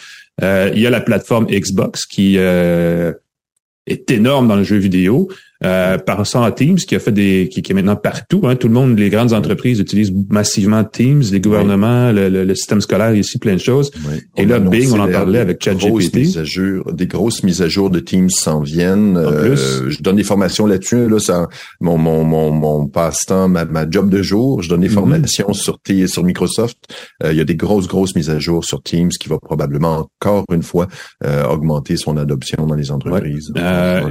[0.40, 5.28] Il y a la plateforme Xbox qui est énorme dans le jeu vidéo.
[5.62, 8.42] Euh, par à Teams, qui a fait des, qui, qui est maintenant partout.
[8.44, 12.80] Hein, tout le monde, les grandes entreprises utilisent massivement Teams, les gouvernements, le, le, système
[12.80, 13.90] scolaire ici, plein de choses.
[14.38, 16.38] Et là, Bing, on en parlait avec ChatGPT.
[16.92, 19.18] Des grosses mises à jour de Teams s'en viennent.
[19.18, 19.54] Euh,
[19.90, 21.08] je donne des formations là-dessus.
[21.08, 21.48] Là, ça,
[21.80, 24.62] mon mon mon, mon passe-temps, ma, ma, job de jour.
[24.62, 24.92] Je donne des mm-hmm.
[24.92, 26.78] formations sur T, sur Microsoft.
[27.22, 30.08] Euh, il y a des grosses grosses mises à jour sur Teams qui va probablement
[30.20, 30.86] encore une fois
[31.24, 33.52] euh, augmenter son adoption dans les entreprises.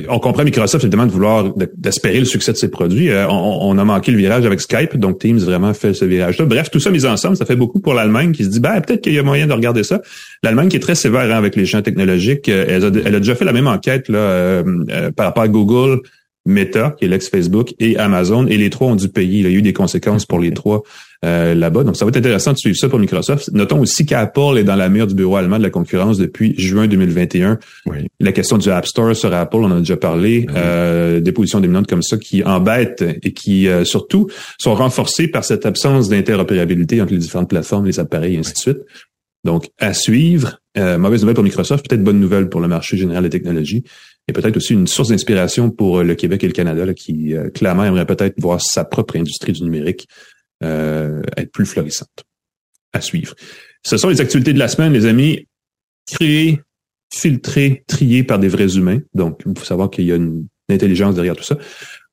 [0.09, 1.38] On comprend Microsoft évidemment de vouloir
[1.75, 3.09] d'espérer le succès de ses produits.
[3.09, 6.45] Euh, on, a manqué le virage avec Skype, donc Teams vraiment fait ce virage-là.
[6.45, 9.01] Bref, tout ça mis ensemble, ça fait beaucoup pour l'Allemagne qui se dit, ben peut-être
[9.01, 10.01] qu'il y a moyen de regarder ça.
[10.43, 13.19] L'Allemagne qui est très sévère hein, avec les champs technologiques, euh, elle a, elle a,
[13.19, 16.01] déjà fait la même enquête là, euh, par rapport à Google,
[16.45, 19.39] Meta, qui est l'ex-Facebook, et Amazon, et les trois ont dû payer.
[19.39, 20.83] Il y a eu des conséquences pour les trois
[21.25, 21.83] euh, là-bas.
[21.83, 23.51] Donc, ça va être intéressant de suivre ça pour Microsoft.
[23.51, 26.87] Notons aussi qu'Apple est dans la mire du bureau allemand de la concurrence depuis juin
[26.87, 27.59] 2021.
[27.87, 28.07] Oui.
[28.21, 30.47] La question du App Store sur Apple, on en a déjà parlé.
[30.55, 34.27] Euh, des positions dominantes comme ça qui embêtent et qui, euh, surtout,
[34.59, 38.57] sont renforcées par cette absence d'interopérabilité entre les différentes plateformes, les appareils, et ainsi de
[38.57, 38.79] suite.
[39.43, 40.61] Donc, à suivre.
[40.77, 43.83] mauvaise nouvelle pour Microsoft, peut-être bonne nouvelle pour le marché général des technologies
[44.29, 48.05] et peut-être aussi une source d'inspiration pour le Québec et le Canada, qui clairement aimerait
[48.05, 52.23] peut-être voir sa propre industrie du numérique euh, être plus florissante.
[52.93, 53.35] À suivre.
[53.85, 55.47] Ce sont les actualités de la semaine, les amis.
[56.11, 56.59] Créées,
[57.13, 58.99] filtrées, triées par des vrais humains.
[59.13, 61.57] Donc, il faut savoir qu'il y a une intelligence derrière tout ça.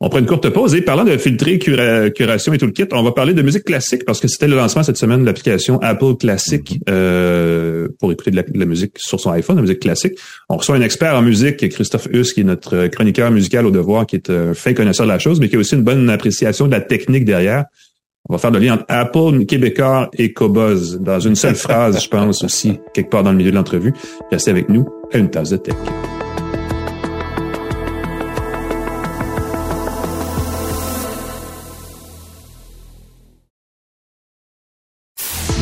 [0.01, 3.03] On prend une courte pause et parlant de filtrer, curation et tout le kit, on
[3.03, 6.17] va parler de musique classique parce que c'était le lancement cette semaine de l'application Apple
[6.19, 6.81] Classic mm-hmm.
[6.91, 10.19] euh, pour écouter de la, musique sur son iPhone, la musique classique.
[10.51, 14.07] On reçoit un expert en musique, Christophe Huss, qui est notre chroniqueur musical au devoir,
[14.07, 16.67] qui est un fin connaisseur de la chose, mais qui a aussi une bonne appréciation
[16.67, 17.65] de la technique derrière.
[18.29, 22.09] On va faire le lien entre Apple, Québécois et Cobuzz dans une seule phrase, je
[22.09, 23.93] pense aussi, quelque part dans le milieu de l'entrevue.
[24.33, 25.77] Restez avec nous à une tasse de tech.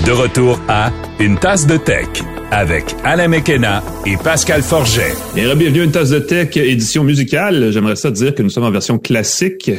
[0.07, 2.09] De retour à Une tasse de tech
[2.51, 5.13] avec Alain Mekena et Pascal Forget.
[5.37, 7.73] Et bienvenue à Une tasse de tech, édition musicale.
[7.73, 9.71] J'aimerais ça dire que nous sommes en version classique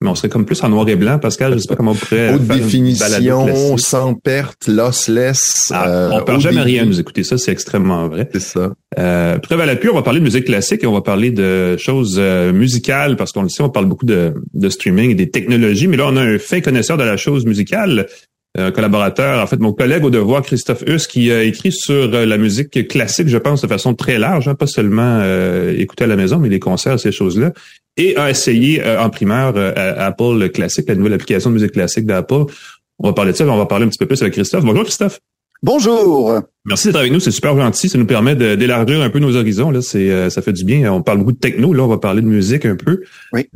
[0.00, 1.54] mais on serait comme plus en noir et blanc, Pascal.
[1.54, 2.32] Je sais pas comment on pourrait.
[2.32, 5.72] Haute définition, sans perte, lossless.
[5.72, 8.28] Ah, euh, on perd jamais rien à nous écouter ça, c'est extrêmement vrai.
[8.32, 8.72] C'est ça.
[8.98, 11.76] Euh, preuve à l'appui, on va parler de musique classique et on va parler de
[11.78, 15.30] choses euh, musicales parce qu'on le sait, on parle beaucoup de, de streaming et des
[15.30, 18.06] technologies, mais là on a un fin connaisseur de la chose musicale
[18.56, 22.38] un collaborateur, en fait, mon collègue au devoir, Christophe Huss, qui a écrit sur la
[22.38, 25.22] musique classique, je pense, de façon très large, hein, pas seulement
[25.70, 27.52] écouter à la maison, mais les concerts, ces choses-là
[27.98, 32.06] et a essayé euh, en primaire euh, Apple Classic, la nouvelle application de musique classique
[32.06, 32.44] d'Apple.
[32.98, 34.64] On va parler de ça, mais on va parler un petit peu plus avec Christophe.
[34.64, 35.20] Bonjour Christophe.
[35.60, 36.40] Bonjour.
[36.64, 39.72] Merci d'être avec nous, c'est super gentil, ça nous permet d'élargir un peu nos horizons
[39.72, 40.92] là, c'est euh, ça fait du bien.
[40.92, 43.02] On parle beaucoup de techno, là on va parler de musique un peu.
[43.32, 43.48] Oui.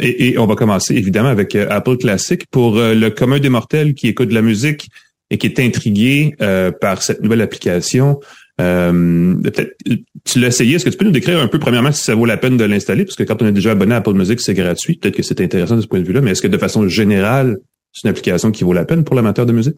[0.00, 4.08] et, et, on va commencer évidemment avec Apple Classic pour le commun des mortels qui
[4.08, 4.88] écoute de la musique
[5.30, 6.34] et qui est intrigué
[6.80, 8.18] par cette nouvelle application.
[8.60, 9.76] Euh, peut-être,
[10.24, 10.76] tu l'as essayé.
[10.76, 12.64] Est-ce que tu peux nous décrire un peu, premièrement, si ça vaut la peine de
[12.64, 13.04] l'installer?
[13.04, 14.96] Parce que quand on est déjà abonné à Apple Music, c'est gratuit.
[14.96, 16.20] Peut-être que c'est intéressant de ce point de vue-là.
[16.20, 17.58] Mais est-ce que de façon générale,
[17.92, 19.76] c'est une application qui vaut la peine pour l'amateur de musique?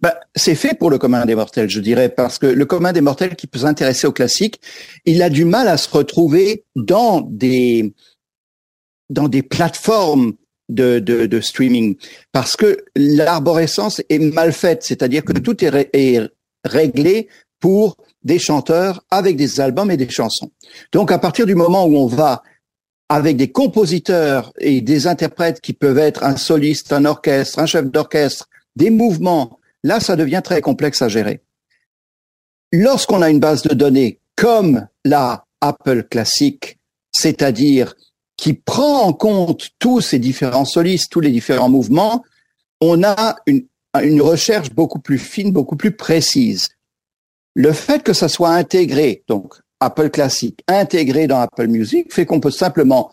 [0.00, 3.00] Ben, c'est fait pour le commun des mortels, je dirais, parce que le commun des
[3.00, 4.60] mortels qui peut s'intéresser au classique,
[5.04, 7.94] il a du mal à se retrouver dans des
[9.10, 10.32] dans des plateformes
[10.68, 11.96] de, de, de streaming,
[12.32, 16.20] parce que l'arborescence est mal faite, c'est-à-dire que tout est, est
[16.64, 17.28] réglé
[17.64, 20.50] pour des chanteurs avec des albums et des chansons.
[20.92, 22.42] Donc à partir du moment où on va
[23.08, 27.86] avec des compositeurs et des interprètes qui peuvent être un soliste, un orchestre, un chef
[27.86, 31.40] d'orchestre, des mouvements, là ça devient très complexe à gérer.
[32.70, 36.78] Lorsqu'on a une base de données comme la Apple classique,
[37.12, 37.94] c'est-à-dire
[38.36, 42.24] qui prend en compte tous ces différents solistes, tous les différents mouvements,
[42.82, 43.64] on a une,
[44.02, 46.73] une recherche beaucoup plus fine, beaucoup plus précise.
[47.54, 52.40] Le fait que ça soit intégré, donc Apple Classic intégré dans Apple Music, fait qu'on
[52.40, 53.12] peut simplement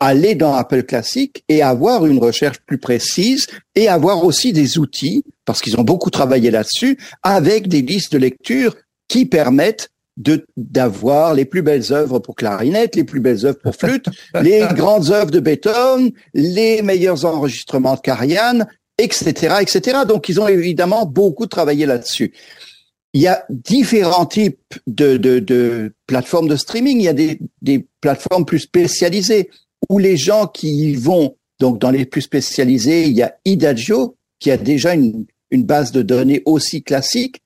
[0.00, 5.22] aller dans Apple Classic et avoir une recherche plus précise et avoir aussi des outils,
[5.44, 8.74] parce qu'ils ont beaucoup travaillé là-dessus, avec des listes de lecture
[9.08, 13.76] qui permettent de d'avoir les plus belles œuvres pour clarinette, les plus belles œuvres pour
[13.76, 14.06] flûte,
[14.42, 18.64] les grandes œuvres de Beethoven, les meilleurs enregistrements de Karajan,
[18.98, 20.00] etc., etc.
[20.06, 22.32] Donc ils ont évidemment beaucoup travaillé là-dessus.
[23.14, 26.98] Il y a différents types de, de, de plateformes de streaming.
[26.98, 29.50] Il y a des, des plateformes plus spécialisées
[29.88, 34.16] où les gens qui y vont, donc dans les plus spécialisés, il y a Idagio
[34.38, 37.42] qui a déjà une, une base de données aussi classique.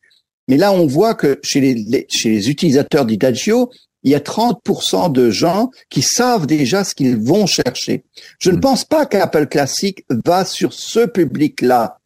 [0.48, 3.70] Mais là, on voit que chez les, chez les utilisateurs d'Idagio,
[4.04, 8.04] il y a 30% de gens qui savent déjà ce qu'ils vont chercher.
[8.38, 8.60] Je ne hmm.
[8.60, 11.98] pense pas qu'Apple Classic va sur ce public-là.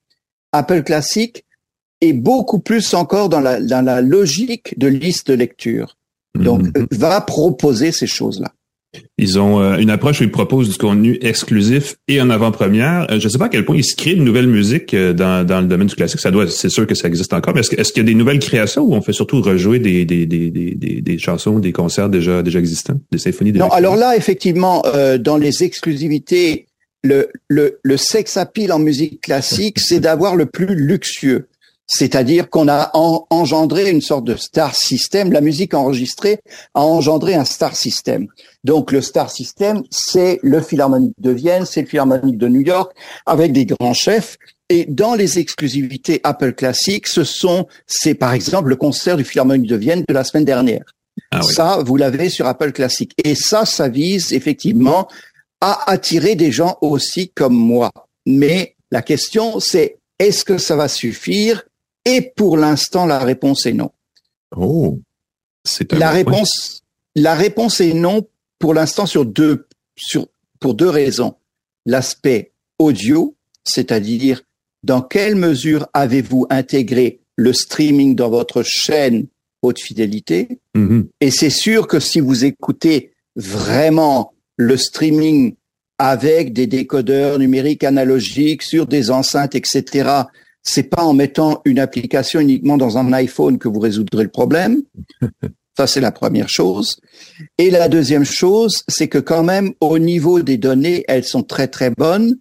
[0.52, 1.44] Apple Classic
[2.00, 5.96] est beaucoup plus encore dans la, dans la logique de liste de lecture.
[6.34, 6.86] Donc, hmm.
[6.92, 8.52] va proposer ces choses-là.
[9.18, 13.06] Ils ont euh, une approche où ils proposent du contenu exclusif et en avant-première.
[13.10, 15.12] Euh, je ne sais pas à quel point ils se créent de nouvelles musiques euh,
[15.12, 16.18] dans, dans le domaine du classique.
[16.20, 17.54] Ça doit, c'est sûr que ça existe encore.
[17.54, 20.04] Mais est-ce, est-ce qu'il y a des nouvelles créations ou on fait surtout rejouer des,
[20.04, 23.94] des, des, des, des chansons, des concerts déjà déjà existants, des symphonies déjà Non, alors
[23.94, 24.82] là, effectivement,
[25.20, 26.66] dans les exclusivités,
[27.04, 31.46] le, le, le sex appeal en musique classique, c'est d'avoir le plus luxueux.
[31.92, 35.32] C'est-à-dire qu'on a engendré une sorte de star system.
[35.32, 36.38] La musique enregistrée
[36.72, 38.28] a engendré un star system.
[38.62, 42.92] Donc le star system, c'est le Philharmonique de Vienne, c'est le Philharmonique de New York,
[43.26, 44.36] avec des grands chefs.
[44.68, 49.68] Et dans les exclusivités Apple Classic, ce sont, c'est par exemple le concert du Philharmonique
[49.68, 50.84] de Vienne de la semaine dernière.
[51.32, 53.12] Ah ça, vous l'avez sur Apple Classic.
[53.24, 55.08] Et ça, ça vise effectivement
[55.60, 57.90] à attirer des gens aussi comme moi.
[58.26, 61.64] Mais la question, c'est est-ce que ça va suffire
[62.04, 63.90] et pour l'instant, la réponse est non.
[64.56, 64.98] Oh,
[65.64, 66.82] c'est la réponse.
[67.14, 68.26] La réponse est non
[68.58, 70.26] pour l'instant sur deux, sur
[70.60, 71.34] pour deux raisons.
[71.86, 73.34] L'aspect audio,
[73.64, 74.42] c'est-à-dire
[74.82, 79.26] dans quelle mesure avez-vous intégré le streaming dans votre chaîne
[79.62, 81.06] haute fidélité mm-hmm.
[81.20, 85.54] Et c'est sûr que si vous écoutez vraiment le streaming
[85.98, 90.24] avec des décodeurs numériques analogiques sur des enceintes, etc.,
[90.62, 94.82] c'est pas en mettant une application uniquement dans un iPhone que vous résoudrez le problème.
[95.76, 97.00] Ça, c'est la première chose.
[97.56, 101.68] Et la deuxième chose, c'est que quand même, au niveau des données, elles sont très,
[101.68, 102.36] très bonnes,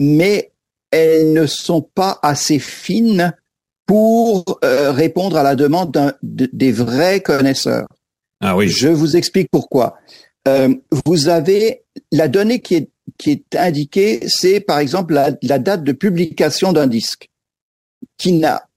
[0.00, 0.52] mais
[0.90, 3.34] elles ne sont pas assez fines
[3.86, 7.86] pour euh, répondre à la demande des vrais connaisseurs.
[8.40, 8.68] Ah oui.
[8.68, 9.96] Je vous explique pourquoi.
[10.48, 10.74] Euh,
[11.06, 15.92] vous avez la donnée qui est, qui est indiquée, c'est par exemple la date de
[15.92, 17.28] publication d'un disque
[18.22, 18.68] qui n'a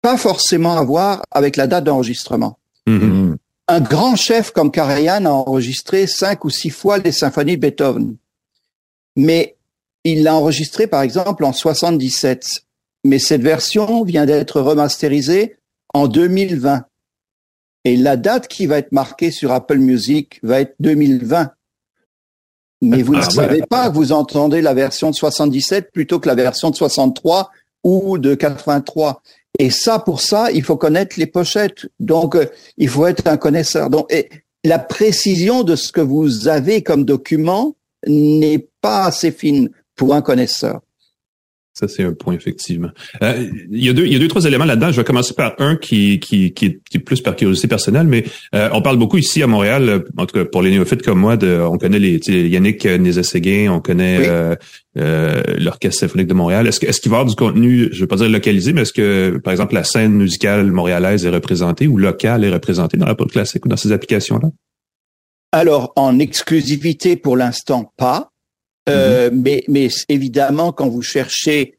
[0.00, 2.58] pas forcément à voir avec la date d'enregistrement.
[2.86, 3.36] Mm-hmm.
[3.68, 8.16] Un grand chef comme Karajan a enregistré cinq ou six fois les symphonies de Beethoven.
[9.16, 9.56] Mais
[10.04, 12.46] il l'a enregistré, par exemple, en 77.
[13.04, 15.58] Mais cette version vient d'être remasterisée
[15.92, 16.86] en 2020.
[17.84, 21.50] Et la date qui va être marquée sur Apple Music va être 2020.
[22.80, 26.28] Mais vous ne ah, savez pas que vous entendez la version de 77 plutôt que
[26.28, 27.50] la version de 63
[27.84, 29.22] ou de 83.
[29.58, 31.86] Et ça, pour ça, il faut connaître les pochettes.
[32.00, 33.90] Donc, euh, il faut être un connaisseur.
[33.90, 34.28] Donc, et
[34.64, 37.74] la précision de ce que vous avez comme document
[38.06, 40.80] n'est pas assez fine pour un connaisseur.
[41.78, 42.88] Ça, c'est un point, effectivement.
[43.22, 44.90] Euh, il, y a deux, il y a deux, trois éléments là-dedans.
[44.90, 48.68] Je vais commencer par un qui, qui, qui, est, plus par curiosité personnelle, mais euh,
[48.72, 51.36] on parle beaucoup ici à Montréal, euh, en tout cas pour les néophytes comme moi,
[51.36, 54.28] de, on connaît les Yannick Nézet-Séguin, on connaît
[54.96, 56.66] l'Orchestre symphonique de Montréal.
[56.66, 58.92] Est-ce, est-ce qu'il va y avoir du contenu, je vais pas dire localisé, mais est-ce
[58.92, 63.14] que, par exemple, la scène musicale montréalaise est représentée ou locale est représentée dans la
[63.14, 64.48] pop classique ou dans ces applications-là?
[65.52, 68.32] Alors, en exclusivité pour l'instant, pas.
[68.88, 71.78] Euh, mais, mais évidemment, quand vous cherchez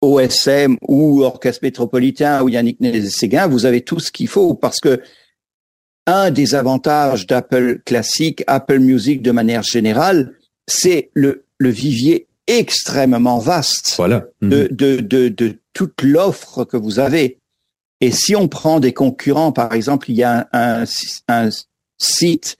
[0.00, 5.00] OSM ou Orchestre métropolitain ou Yannick Nézet-Séguin, vous avez tout ce qu'il faut parce que
[6.06, 10.34] un des avantages d'Apple classique, Apple Music de manière générale,
[10.66, 14.26] c'est le, le vivier extrêmement vaste voilà.
[14.42, 14.76] de, mhm.
[14.76, 17.38] de, de, de toute l'offre que vous avez.
[18.00, 20.84] Et si on prend des concurrents, par exemple, il y a un, un,
[21.28, 21.50] un
[21.98, 22.56] site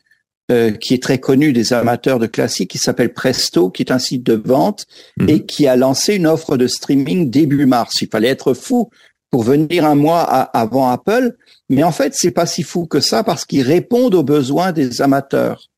[0.51, 3.99] euh, qui est très connu des amateurs de classique, qui s'appelle Presto, qui est un
[3.99, 4.87] site de vente
[5.19, 5.29] mhm.
[5.29, 8.03] et qui a lancé une offre de streaming début mars.
[8.03, 8.91] Il fallait être fou
[9.31, 11.37] pour venir un mois avant Apple,
[11.69, 15.01] mais en fait, c'est pas si fou que ça parce qu'ils répondent aux besoins des
[15.03, 15.69] amateurs.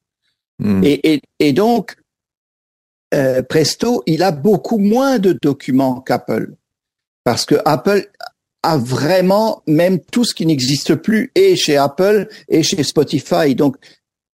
[0.59, 0.85] Mhm.
[0.85, 1.97] Et, et, et, donc,
[3.13, 6.55] euh, Presto, il a beaucoup moins de documents qu'Apple
[7.25, 8.09] parce que Apple
[8.63, 13.55] a vraiment même tout ce qui n'existe plus et chez Apple et chez Spotify.
[13.55, 13.77] Donc,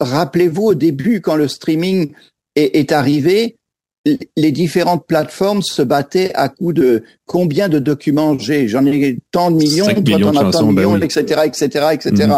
[0.00, 2.12] rappelez-vous au début, quand le streaming
[2.54, 3.56] est, arrivé,
[4.04, 8.68] les différentes plateformes se battaient à coup de combien de documents j'ai?
[8.68, 12.32] J'en ai tant de millions, toi t'en as tant de millions, etc., etc., etc.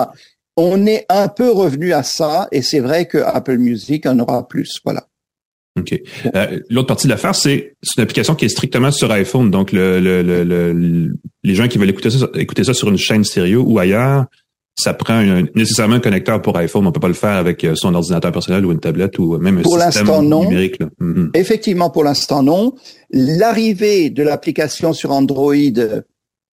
[0.57, 4.47] On est un peu revenu à ça, et c'est vrai que Apple Music en aura
[4.47, 4.79] plus.
[4.85, 5.07] Voilà.
[5.79, 5.99] OK.
[6.35, 9.51] Euh, L'autre partie de l'affaire, c'est une application qui est strictement sur iPhone.
[9.51, 11.13] Donc, le, le, le,
[11.45, 14.27] les gens qui veulent écouter ça, écouter ça sur une chaîne stéréo ou ailleurs,
[14.81, 15.23] ça prend
[15.55, 16.87] nécessairement un connecteur pour iPhone.
[16.87, 19.59] On peut pas le faire avec euh, son ordinateur personnel ou une tablette ou même
[19.59, 20.45] un pour système non.
[20.45, 20.81] numérique.
[20.81, 20.87] Là.
[21.01, 21.31] Mm-hmm.
[21.35, 22.75] Effectivement, pour l'instant, non.
[23.11, 25.55] L'arrivée de l'application sur Android,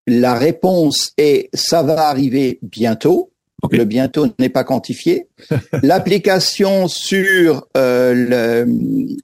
[0.07, 3.31] la réponse est ça va arriver bientôt.
[3.73, 5.29] Le bientôt n'est pas quantifié.
[5.83, 8.65] L'application sur euh,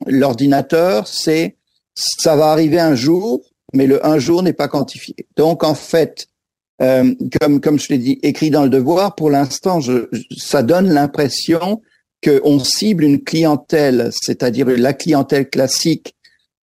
[0.07, 1.57] l'ordinateur, c'est
[1.95, 3.43] ça va arriver un jour,
[3.75, 5.15] mais le un jour n'est pas quantifié.
[5.37, 6.27] Donc en fait,
[6.83, 10.91] euh, comme comme je l'ai dit, écrit dans le devoir, pour l'instant, je, ça donne
[10.91, 11.81] l'impression
[12.25, 16.15] qu'on cible une clientèle, c'est-à-dire la clientèle classique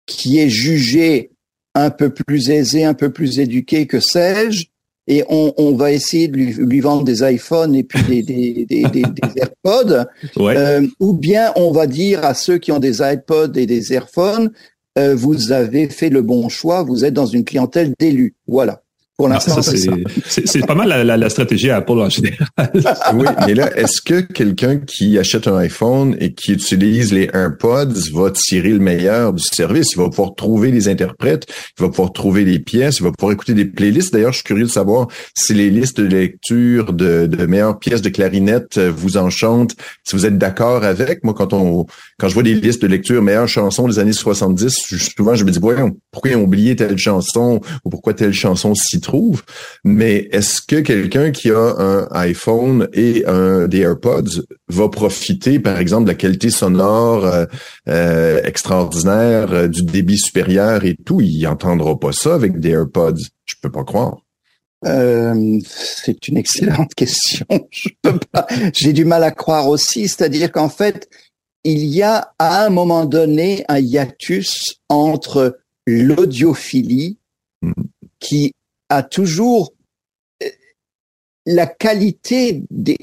[0.05, 1.31] qui est jugée
[1.73, 4.65] un peu plus aisée, un peu plus éduquée que sais-je,
[5.07, 8.65] et on, on, va essayer de lui, lui, vendre des iPhones et puis des, des,
[8.65, 9.03] des, des,
[9.35, 10.05] AirPods,
[10.37, 10.57] ouais.
[10.57, 14.51] euh, ou bien on va dire à ceux qui ont des iPods et des AirPhones,
[14.97, 18.33] euh, vous avez fait le bon choix, vous êtes dans une clientèle d'élus.
[18.47, 18.81] Voilà.
[19.17, 22.47] Pour l'instant, c'est pas mal la, la, stratégie Apple en général.
[23.13, 27.93] oui, mais là, est-ce que quelqu'un qui achète un iPhone et qui utilise les AirPods
[28.13, 29.93] va tirer le meilleur du service?
[29.93, 31.45] Il va pouvoir trouver les interprètes,
[31.79, 34.11] il va pouvoir trouver les pièces, il va pouvoir écouter des playlists.
[34.11, 38.01] D'ailleurs, je suis curieux de savoir si les listes de lecture de, de meilleures pièces
[38.01, 41.23] de clarinette vous enchantent, si vous êtes d'accord avec.
[41.23, 41.85] Moi, quand on
[42.17, 44.75] quand je vois des listes de lecture meilleures chansons des années 70,
[45.15, 48.73] souvent je me dis, voyons, pourquoi ils ont oublié telle chanson ou pourquoi telle chanson
[48.73, 49.43] si trouve,
[49.83, 55.79] mais est-ce que quelqu'un qui a un iPhone et un des AirPods va profiter, par
[55.79, 57.45] exemple, de la qualité sonore euh,
[57.87, 61.21] euh, extraordinaire, euh, du débit supérieur et tout?
[61.21, 63.21] Il entendra pas ça avec des AirPods.
[63.45, 64.17] Je peux pas croire.
[64.83, 67.45] c'est une excellente question.
[67.71, 68.47] Je peux pas.
[68.73, 71.07] J'ai du mal à croire aussi, c'est-à-dire qu'en fait,
[71.63, 77.17] il y a à un moment donné un hiatus entre l'audiophilie
[77.61, 77.71] mm.
[78.19, 78.53] qui
[78.89, 79.73] a toujours
[80.43, 80.47] euh,
[81.45, 82.97] la qualité des,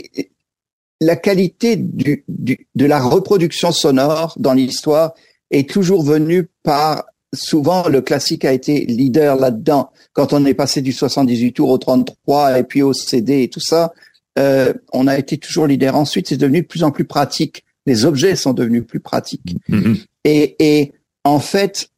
[1.01, 5.15] la qualité du, du, de la reproduction sonore dans l'histoire
[5.51, 9.91] est toujours venue par souvent le classique a été leader là-dedans.
[10.13, 13.61] Quand on est passé du 78 tours au 33 et puis au CD et tout
[13.61, 13.93] ça
[14.39, 15.97] euh, on a été toujours leader.
[15.97, 17.65] Ensuite c'est devenu de plus en plus pratique.
[17.87, 19.57] Les objets sont devenus plus pratiques.
[19.69, 20.05] Mm-hmm.
[20.25, 20.93] et, et
[21.25, 21.91] en fait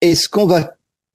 [0.00, 0.74] est-ce qu'on va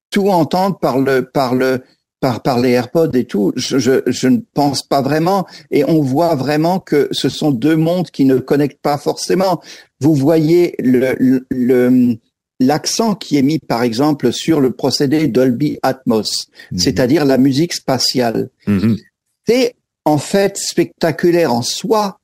[0.10, 1.84] tout entendre par le par le
[2.20, 5.46] par, par les AirPods et tout, je, je, je, ne pense pas vraiment.
[5.70, 9.62] Et on voit vraiment que ce sont deux mondes qui ne connectent pas forcément.
[10.00, 12.18] Vous voyez le, le,
[12.60, 16.80] l'accent qui est mis, par exemple, sur le procédé Dolby Atmos, mhm.
[16.80, 18.50] c'est-à-dire la musique spatiale.
[18.66, 18.98] Mhm.
[19.48, 19.76] C'est
[20.06, 22.20] en fait spectaculaire en soi,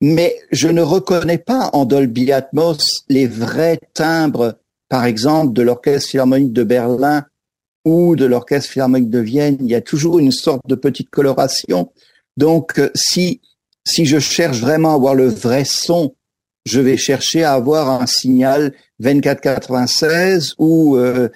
[0.00, 4.56] mais je ne reconnais pas en Dolby Atmos les vrais timbres,
[4.88, 7.24] par exemple, de l'Orchestre Philharmonique de Berlin
[7.86, 11.92] ou de l'Orchestre Philharmonique de Vienne, il y a toujours une sorte de petite coloration.
[12.36, 13.40] Donc, euh, si,
[13.84, 16.12] si je cherche vraiment à avoir le vrai son,
[16.64, 21.28] je vais chercher à avoir un signal 2496 ou euh,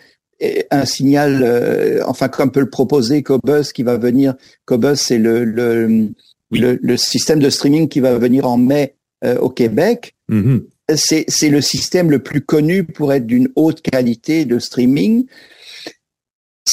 [0.72, 4.34] un signal, euh, enfin comme peut le proposer Cobus qui va venir.
[4.64, 6.10] Cobus, c'est le le,
[6.50, 8.96] le, système de streaming qui va venir en mai
[9.40, 10.16] au Québec.
[10.96, 15.26] C'est c'est le système le plus connu pour être d'une haute qualité de streaming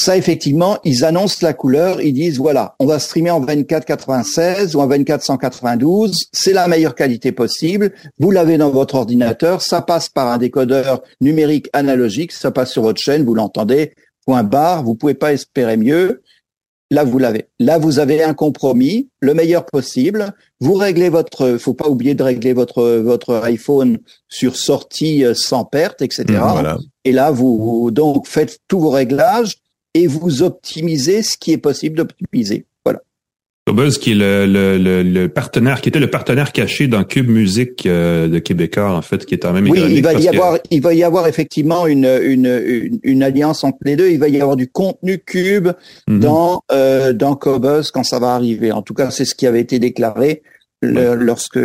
[0.00, 4.80] ça effectivement, ils annoncent la couleur, ils disent voilà, on va streamer en 2496 ou
[4.80, 10.28] en 2492, c'est la meilleure qualité possible, vous l'avez dans votre ordinateur, ça passe par
[10.28, 15.14] un décodeur numérique analogique, ça passe sur votre chaîne, vous l'entendez, point barre, vous pouvez
[15.14, 16.22] pas espérer mieux.
[16.90, 17.48] Là, vous l'avez.
[17.58, 20.32] Là, vous avez un compromis, le meilleur possible.
[20.58, 25.66] Vous réglez votre, faut pas oublier de régler votre votre iPhone sur sortie euh, sans
[25.66, 26.24] perte, etc.
[26.28, 29.58] Mmh, Et là, vous donc faites tous vos réglages
[29.98, 32.66] et vous optimisez ce qui est possible d'optimiser.
[32.84, 33.00] Voilà.
[33.66, 37.84] Cobuzz, qui est le, le, le, partenaire, qui était le partenaire caché dans Cube Musique
[37.86, 40.80] euh, de Québécois, en fait, qui est en même Oui, il va y avoir, il
[40.80, 44.08] va y avoir effectivement une, une, une, alliance entre les deux.
[44.08, 45.68] Il va y avoir du contenu Cube
[46.08, 46.20] mhm.
[46.20, 48.72] dans euh, dans Cobuzz quand ça va arriver.
[48.72, 50.42] En tout cas, c'est ce qui avait été déclaré.
[50.80, 51.58] lorsque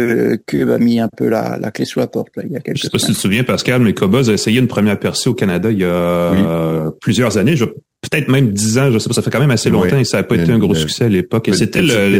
[0.47, 2.35] Cube a mis un peu la, la clé sous la porte.
[2.35, 4.29] Là, il y a quelques Je sais pas si tu te souviens, Pascal, mais Cobuzz
[4.29, 7.55] a essayé une première percée au Canada il y a plusieurs années.
[7.55, 7.65] Je
[8.03, 10.17] peut-être même dix ans, je sais pas, ça fait quand même assez longtemps et ça
[10.17, 11.47] n'a pas été un gros succès à l'époque.
[11.47, 12.19] Et c'était le,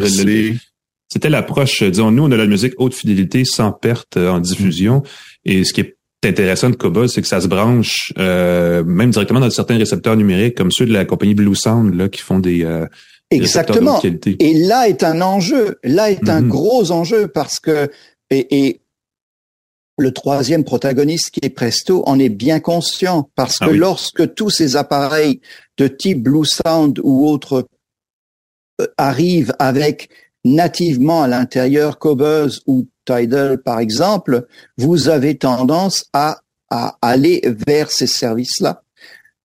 [1.10, 5.04] c'était l'approche, disons, nous, on a la musique haute fidélité sans perte euh, en diffusion.
[5.46, 9.40] Et ce qui est intéressant de Cobol, c'est que ça se branche euh, même directement
[9.40, 12.64] dans certains récepteurs numériques, comme ceux de la compagnie Blue Sound, là, qui font des,
[12.64, 12.88] euh,
[13.30, 14.02] Exactement.
[14.04, 15.78] et là est un enjeu.
[15.84, 16.48] Là est un mm-hmm.
[16.48, 17.90] gros enjeu parce que
[18.30, 18.82] et, et
[19.98, 24.50] le troisième protagoniste qui est Presto en est bien conscient parce ah que lorsque tous
[24.50, 25.42] ces appareils
[25.78, 27.68] de type Blue Sound ou autres
[28.82, 30.10] euh, arrivent avec
[30.44, 34.48] nativement à l'intérieur Cobuzz ou Tidal par exemple,
[34.78, 36.40] vous avez tendance à,
[36.70, 38.84] à aller vers ces services-là.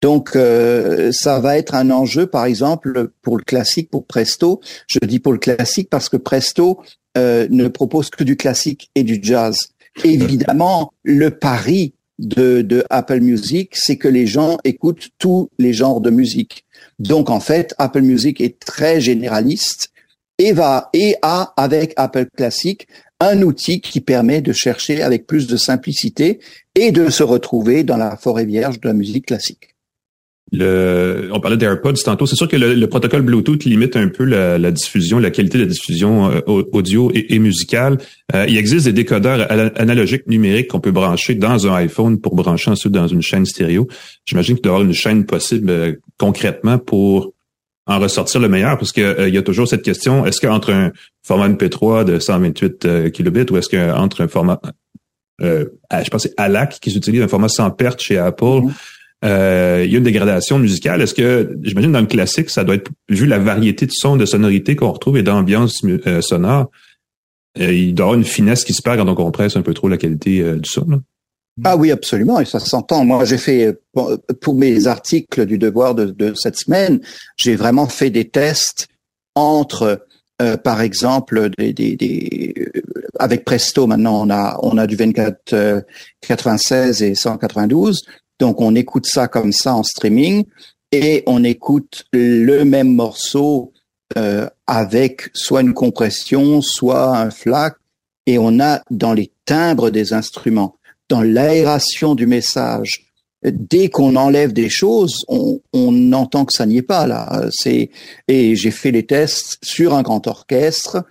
[0.01, 4.61] Donc euh, ça va être un enjeu par exemple pour le classique, pour Presto.
[4.87, 6.81] Je dis pour le classique parce que Presto
[7.16, 9.70] euh, ne propose que du classique et du jazz.
[10.05, 16.11] Évidemment, le pari de, Apple Music, c'est que les gens écoutent tous les genres de
[16.11, 16.65] musique.
[16.99, 19.93] Donc en fait, Apple Music est très généraliste
[20.39, 22.87] et va et a avec Apple Classic
[23.21, 26.39] un outil qui permet de chercher avec plus de simplicité
[26.75, 29.75] et de se retrouver dans la forêt vierge de la musique classique.
[30.53, 32.27] On parlait d'AirPods tantôt.
[32.27, 35.69] C'est sûr que le, protocole Bluetooth limite un peu la, diffusion, la qualité de la
[35.69, 37.99] diffusion euh, audio et, musicale.
[38.35, 42.71] Euh, il existe des décodeurs analogiques numériques qu'on peut brancher dans un iPhone pour brancher
[42.71, 43.89] ensuite dans une chaîne stéréo.
[44.25, 47.33] J'imagine qu'il y avoir une chaîne possible euh, concrètement pour
[47.87, 50.93] en ressortir le meilleur, parce que y a toujours cette question est-ce qu'entre un
[51.23, 54.61] format MP3 de 128 kilobits ou est-ce qu'entre un format
[55.41, 58.45] je pense c'est ALAC qui s'utilise un format sans perte chez Apple.
[58.45, 58.98] Mm-hmm.
[59.25, 61.03] Euh, il y a une dégradation musicale.
[61.03, 64.27] Est-ce que, j'imagine dans le classique, ça doit être, vu la variété de sons, de
[64.27, 66.71] sonorités qu'on retrouve et d'ambiance euh, sonore,
[67.59, 69.75] euh, il doit y avoir une finesse qui se perd quand on compresse un peu
[69.75, 71.03] trop la qualité du son.
[71.64, 73.05] Ah oui, absolument, et ça s'entend.
[73.05, 73.77] Moi, j'ai fait
[74.41, 77.01] pour mes articles du Devoir de, cette semaine,
[77.37, 78.87] j'ai vraiment fait des tests
[79.35, 80.07] entre,
[80.62, 82.55] par exemple, des, des, des,
[83.19, 83.89] avec Presto.
[83.89, 85.83] Maintenant, on a on a du 24
[86.21, 88.05] 96 et 192.
[88.39, 90.45] Donc on écoute ça comme ça en streaming
[90.93, 93.72] et on écoute le même morceau
[94.16, 97.74] euh, avec soit une compression, soit un FLAC,
[98.26, 100.76] et on a dans les timbres des instruments,
[101.09, 103.07] dans l'aération du message,
[103.43, 107.49] dès qu'on enlève des choses, on, on entend que ça n'y est pas là.
[107.51, 107.91] C'est
[108.26, 111.05] et j'ai fait les tests sur un grand orchestre,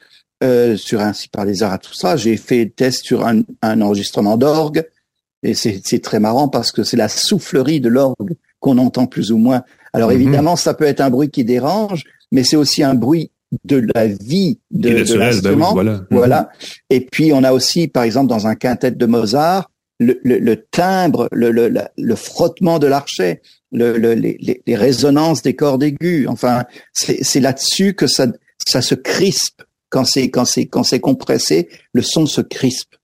[0.43, 2.17] euh, sur un par les arts tout ça.
[2.17, 4.85] J'ai fait des tests sur un, un enregistrement d'orgue.
[5.43, 9.37] Et c'est très marrant parce que c'est la soufflerie de l'orgue qu'on entend plus ou
[9.37, 9.63] moins.
[9.93, 10.15] Alors mhm.
[10.15, 13.31] évidemment, ça peut être un bruit qui dérange, mais c'est aussi un bruit
[13.63, 15.73] de la vie de, de ben l'instrument.
[15.73, 16.01] voilà.
[16.11, 16.49] voilà.
[16.89, 19.69] Et puis on a aussi, par exemple, dans un quintet de Mozart,
[19.99, 24.15] le, le, le timbre, le, le, frottement de l'archet, les,
[24.65, 26.27] les, résonances des cordes aiguës.
[26.27, 28.27] Enfin, c'est là-dessus que ça,
[28.67, 32.95] ça se crispe quand c'est quand c'est quand c'est compressé, le son se crispe.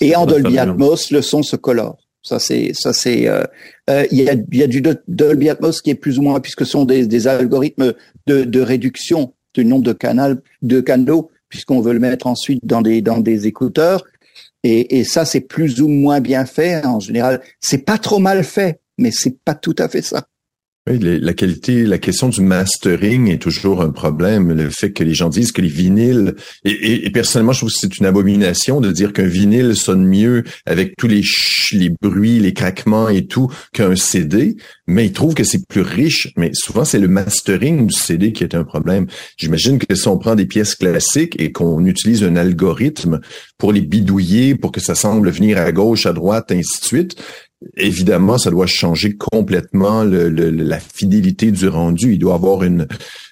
[0.00, 1.98] Et en Dolby Atmos, le son se colore.
[2.22, 3.44] Ça c'est ça c'est euh,
[3.88, 6.66] euh, il y, a, y a du Dolby Atmos qui est plus ou moins puisque
[6.66, 7.94] ce sont des, des algorithmes
[8.26, 12.82] de, de réduction du nombre de canaux de canaux puisqu'on veut le mettre ensuite dans
[12.82, 14.04] des dans des écouteurs.
[14.64, 17.40] Et, et ça c'est plus ou moins bien fait en général.
[17.60, 20.26] C'est pas trop mal fait mais c'est pas tout à fait ça
[20.88, 24.52] oui, la qualité, la question du mastering est toujours un problème.
[24.52, 27.78] Le fait que les gens disent que les vinyles, et, et, personnellement, je trouve que
[27.78, 31.22] c'est une abomination de dire qu'un vinyle sonne mieux avec tous les
[31.72, 34.56] les bruits, les craquements et tout qu'un CD,
[34.86, 36.32] mais ils trouvent que c'est plus riche.
[36.36, 39.06] Mais souvent, c'est le mastering du CD qui est un problème.
[39.36, 43.20] J'imagine que si on prend des pièces classiques et qu'on utilise un algorithme
[43.58, 47.16] pour les bidouiller, pour que ça semble venir à gauche, à droite, ainsi de suite,
[47.76, 52.14] évidemment, ça doit changer complètement le, la fidélité du rendu.
[52.14, 52.86] Il doit avoir une,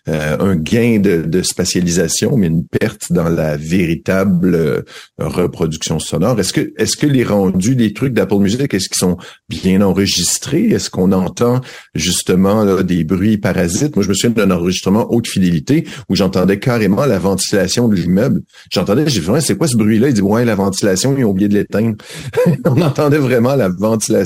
[0.09, 4.83] euh, un gain de, de, spatialisation, mais une perte dans la véritable euh,
[5.18, 6.39] reproduction sonore.
[6.39, 9.16] Est-ce que, est-ce que les rendus des trucs d'Apple Music, est-ce qu'ils sont
[9.49, 10.68] bien enregistrés?
[10.68, 11.61] Est-ce qu'on entend
[11.95, 13.97] justement des bruits parasites?
[13.97, 18.43] Moi, je me souviens d'un enregistrement haute fidélité où j'entendais carrément la ventilation de l'immeuble.
[18.70, 20.09] J'entendais, j'ai dit, c'est quoi ce bruit-là?
[20.09, 21.97] Il dit, ouais, la ventilation, ils ont oublié de l'éteindre.
[22.66, 24.18] On entendait vraiment la ventilation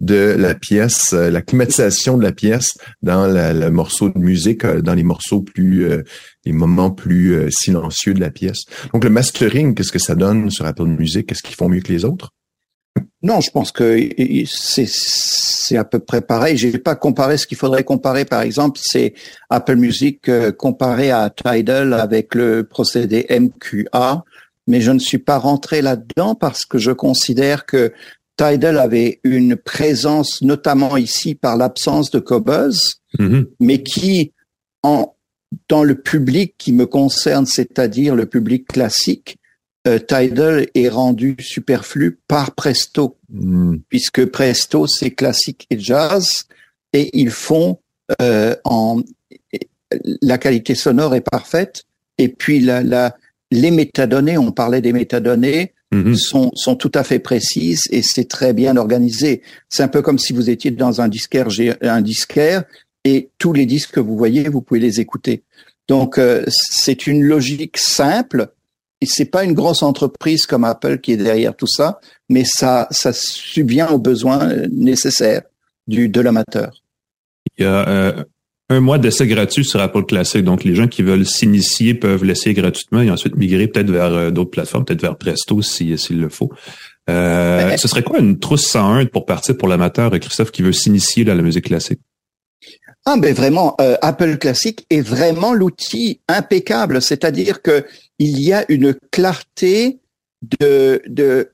[0.00, 4.94] de la pièce, euh, la climatisation de la pièce dans le morceau de musique, dans
[4.94, 6.02] les morceaux plus, euh,
[6.44, 8.64] les moments plus euh, silencieux de la pièce.
[8.92, 11.26] Donc le mastering, qu'est-ce que ça donne sur Apple Music?
[11.26, 12.30] Qu'est-ce qu'ils font mieux que les autres?
[13.22, 13.98] Non, je pense que
[14.46, 16.56] c'est à peu près pareil.
[16.56, 18.24] J'ai pas comparé ce qu'il faudrait comparer.
[18.24, 19.14] Par exemple, c'est
[19.50, 24.24] Apple Music euh, comparé à Tidal avec le procédé MQA,
[24.66, 27.92] mais je ne suis pas rentré là-dedans parce que je considère que
[28.40, 33.46] Tidal avait une présence, notamment ici par l'absence de Cobuzz, mm-hmm.
[33.60, 34.32] mais qui
[34.82, 35.14] en,
[35.68, 39.36] dans le public qui me concerne, c'est-à-dire le public classique,
[39.86, 43.76] euh, Tidal est rendu superflu par Presto, hmm.
[43.88, 46.44] puisque Presto c'est classique et jazz,
[46.94, 47.78] et ils font
[48.22, 49.02] euh, en
[50.22, 51.82] la qualité sonore est parfaite,
[52.16, 53.16] et puis la, la,
[53.50, 56.14] les métadonnées, on parlait des métadonnées, mhm.
[56.14, 59.42] sont, sont tout à fait précises et c'est très bien organisé.
[59.68, 61.48] C'est un peu comme si vous étiez dans un disquaire,
[61.82, 62.64] un disquaire
[63.04, 65.42] et tous les disques que vous voyez, vous pouvez les écouter.
[65.88, 68.48] Donc euh, c'est une logique simple
[69.00, 72.86] et c'est pas une grosse entreprise comme Apple qui est derrière tout ça, mais ça
[72.90, 75.42] ça subvient aux besoins nécessaires
[75.86, 76.82] du de l'amateur.
[77.56, 78.24] Il y a euh,
[78.70, 80.42] un mois d'essai gratuit sur Apple Classic.
[80.44, 84.30] Donc, les gens qui veulent s'initier peuvent l'essayer gratuitement et ensuite migrer peut-être vers euh,
[84.30, 86.50] d'autres plateformes, peut-être vers Presto s'il le faut.
[87.10, 91.24] Euh, ce serait quoi une trousse 101 pour partir pour l'amateur, Christophe, qui veut s'initier
[91.24, 92.00] dans la musique classique?
[93.04, 97.02] Ah ben vraiment, euh, Apple Classic est vraiment l'outil impeccable.
[97.02, 97.84] C'est-à-dire que
[98.18, 99.98] il y a une clarté
[100.60, 101.50] de, de,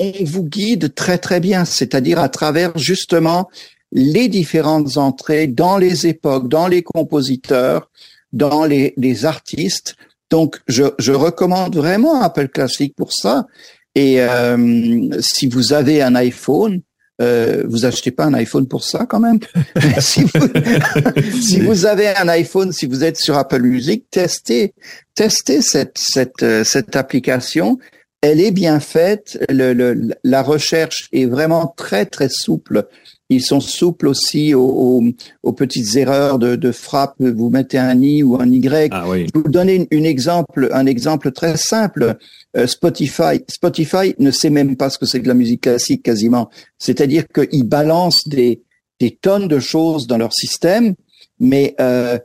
[0.00, 1.64] on vous guide très très bien.
[1.64, 3.48] C'est-à-dire à travers justement
[3.92, 7.90] les différentes entrées dans les époques, dans les compositeurs,
[8.32, 9.96] dans les, les artistes.
[10.30, 13.46] Donc, je, je, recommande vraiment Apple Classic pour ça.
[13.94, 16.82] Et euh, si vous avez un iPhone,
[17.22, 19.38] euh, vous achetez pas un iPhone pour ça quand même.
[20.00, 24.74] si, vous, si vous avez un iPhone, si vous êtes sur Apple Music, testez,
[25.14, 27.78] testez cette cette euh, cette application.
[28.20, 29.38] Elle est bien faite.
[29.48, 32.86] Le, le, la recherche est vraiment très très souple.
[33.28, 35.02] Ils sont souples aussi aux,
[35.42, 37.16] aux, petites erreurs de, de, frappe.
[37.18, 38.88] Vous mettez un i ou un y.
[38.92, 39.26] Ah oui.
[39.34, 42.16] Je vous donner une, exemple, un exemple très simple.
[42.56, 46.50] Euh, Spotify, Spotify ne sait même pas ce que c'est que la musique classique quasiment.
[46.78, 48.62] C'est-à-dire qu'ils balancent des,
[49.00, 50.94] des tonnes de choses dans leur système,
[51.40, 52.18] mais euh,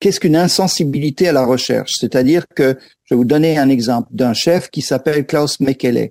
[0.00, 1.92] qu'est-ce qu'une insensibilité à la recherche?
[1.98, 6.10] C'est-à-dire que je vais vous donner un exemple d'un chef qui s'appelle Klaus Mekele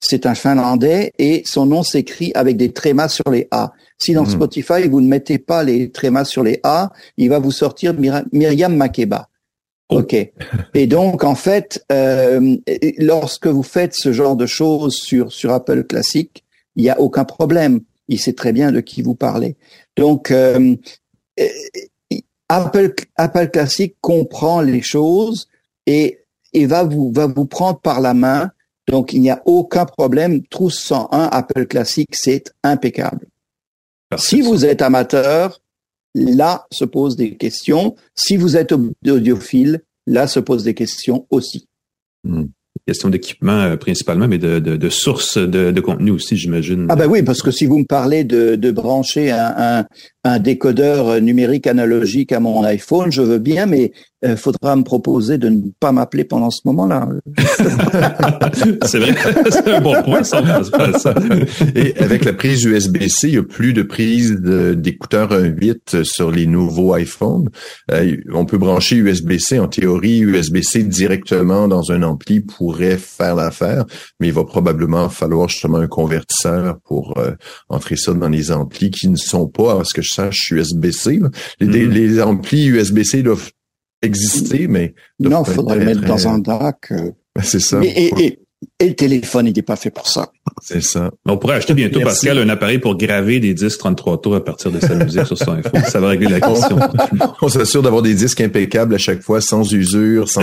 [0.00, 3.72] c'est un Finlandais et son nom s'écrit avec des trémas sur les A.
[3.98, 4.30] Si dans mhm.
[4.30, 7.94] Spotify, vous ne mettez pas les trémas sur les A, il va vous sortir
[8.32, 9.28] Myriam Makeba.
[9.88, 10.00] Oh.
[10.00, 10.14] OK.
[10.74, 12.56] Et donc, en fait, euh,
[12.98, 16.44] lorsque vous faites ce genre de choses sur, sur Apple Classic,
[16.76, 17.80] il n'y a aucun problème.
[18.08, 19.56] Il sait très bien de qui vous parlez.
[19.96, 20.76] Donc, euh,
[22.48, 25.48] Apple, Apple Classic comprend les choses
[25.86, 26.20] et,
[26.52, 28.50] et va vous, va vous prendre par la main
[28.88, 30.42] donc, il n'y a aucun problème.
[30.46, 33.26] Trousse 101 Apple Classic, c'est impeccable.
[34.16, 35.60] Si vous êtes amateur,
[36.14, 37.96] là se posent des questions.
[38.14, 41.66] Si vous êtes audiophile, là se posent des questions aussi.
[42.22, 42.44] Hmm
[42.86, 46.86] question d'équipement euh, principalement, mais de, de, de sources de, de, contenu aussi, j'imagine.
[46.90, 49.86] Ah ben oui, parce que si vous me parlez de, de brancher un, un,
[50.24, 53.92] un, décodeur numérique analogique à mon iPhone, je veux bien, mais
[54.24, 57.08] il euh, faudra me proposer de ne pas m'appeler pendant ce moment-là.
[58.86, 59.14] c'est vrai,
[59.50, 60.42] c'est un bon point, ça,
[60.98, 61.14] ça.
[61.74, 66.46] Et avec la prise USB-C, il n'y a plus de prise d'écouteurs 1.8 sur les
[66.46, 67.50] nouveaux iPhones.
[67.90, 73.34] Euh, on peut brancher USB-C, en théorie, USB-C directement dans un ampli pour pourrait faire
[73.34, 73.84] l'affaire,
[74.20, 77.32] mais il va probablement falloir justement un convertisseur pour euh,
[77.68, 81.20] entrer ça dans les amplis qui ne sont pas, à ce que je sache, USB-C.
[81.60, 81.88] Les, mm-hmm.
[81.88, 83.50] les, amplis USB-C doivent
[84.02, 84.94] exister, mais...
[85.18, 86.92] Non, il faudrait le mettre dans un DAC.
[86.92, 87.10] Euh.
[87.36, 87.80] Ben, c'est ça.
[87.82, 88.38] Et
[88.88, 90.30] le téléphone, il n'est pas fait pour ça.
[90.62, 91.10] C'est ça.
[91.26, 94.70] On pourrait acheter bientôt, Pascal, un appareil pour graver des disques 33 tours à partir
[94.70, 95.82] de sa musique sur son iPhone.
[95.86, 96.78] Ça va régler la question.
[97.42, 100.42] On s'assure d'avoir des disques impeccables à chaque fois, sans usure, sans,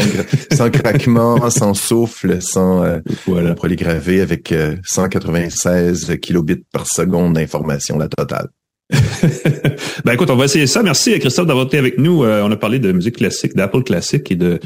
[0.51, 2.84] sans craquement, sans souffle, sans...
[2.84, 3.55] Euh, voilà.
[3.61, 4.53] On les graver avec
[4.84, 8.49] 196 euh, kilobits par seconde d'information, la totale.
[10.05, 10.83] ben écoute, on va essayer ça.
[10.83, 12.23] Merci Christophe d'avoir été avec nous.
[12.23, 14.59] Euh, on a parlé de musique classique, d'Apple classique et de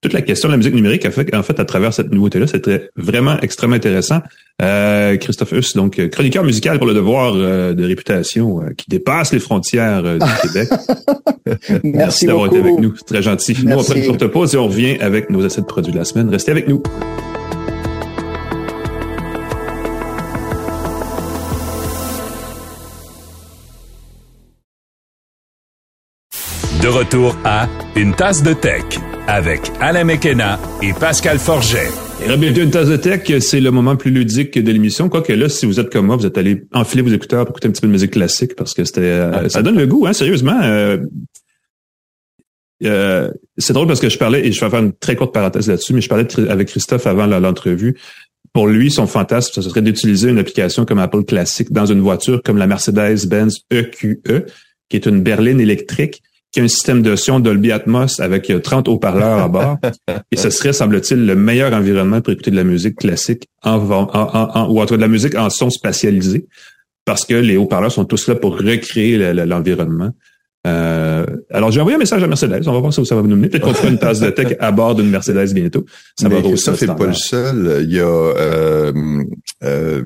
[0.00, 2.46] toute la question de la musique numérique a fait, en fait, à travers cette nouveauté-là,
[2.46, 4.20] c'était vraiment extrêmement intéressant.
[4.62, 9.32] Euh, Christophe Huss, donc chroniqueur musical pour le devoir euh, de réputation euh, qui dépasse
[9.32, 10.68] les frontières du Québec.
[11.46, 13.56] Merci, Merci d'avoir été avec nous, c'est très gentil.
[13.64, 15.98] Nous, on prend une courte pause et on revient avec nos essais de produits de
[15.98, 16.28] la semaine.
[16.28, 16.82] Restez avec nous.
[26.88, 28.82] De retour à Une tasse de tech
[29.26, 31.90] avec Alain Mekena et Pascal Forget.
[32.24, 35.10] Et bienvenue une tasse de tech, c'est le moment plus ludique de l'émission.
[35.10, 37.68] Quoique là, si vous êtes comme moi, vous êtes allé enfiler vos écouteurs pour écouter
[37.68, 40.14] un petit peu de musique classique parce que c'était, euh, ça donne le goût, hein,
[40.14, 40.58] sérieusement.
[40.62, 40.96] Euh,
[42.84, 45.68] euh, c'est drôle parce que je parlais, et je vais faire une très courte parenthèse
[45.68, 47.98] là-dessus, mais je parlais avec Christophe avant l'entrevue.
[48.54, 52.42] Pour lui, son fantasme, ce serait d'utiliser une application comme Apple Classic dans une voiture
[52.42, 54.46] comme la Mercedes-Benz EQE, e,
[54.88, 56.22] qui est une berline électrique
[56.52, 59.76] qui a un système de son Dolby Atmos avec 30 haut-parleurs à bord.
[60.32, 64.68] Et ce serait, semble-t-il, le meilleur environnement pour écouter de la musique classique en, en,
[64.70, 66.46] ou en tout cas de la musique en son spatialisé,
[67.04, 70.12] parce que les haut-parleurs sont tous là pour recréer l'environnement.
[70.66, 72.62] Euh, alors, j'ai envoyé un message à Mercedes.
[72.66, 73.48] On va voir ça où ça va nous mener.
[73.48, 75.84] Peut-être qu'on fera une tasse de tech à bord d'une Mercedes bientôt.
[76.18, 77.84] Ça Mais va ça fait pas le seul.
[77.84, 78.92] Il y a euh,
[79.62, 80.02] euh,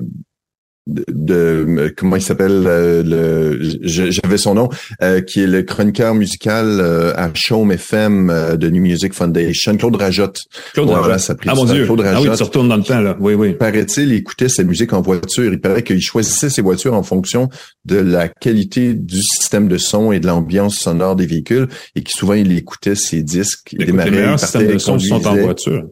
[0.87, 4.69] de, comment il s'appelle euh, le j'avais son nom
[5.01, 9.95] euh, qui est le chroniqueur musical euh, à Chaume FM de New Music Foundation Claude
[9.95, 10.41] Rajotte.
[10.73, 11.39] Claude Rajotte.
[11.47, 11.85] ah mon dieu.
[11.85, 13.15] Claude Rajotte, ah oui tu retournes dans le temps là.
[13.19, 13.53] Oui oui.
[13.53, 15.53] Paraît-il il écoutait sa musique en voiture.
[15.53, 17.49] Il paraît qu'il choisissait ses voitures en fonction
[17.85, 22.11] de la qualité du système de son et de l'ambiance sonore des véhicules et qui
[22.11, 23.69] souvent il écoutait ses disques.
[23.71, 25.83] Il démarrait il partait, de son sont en voiture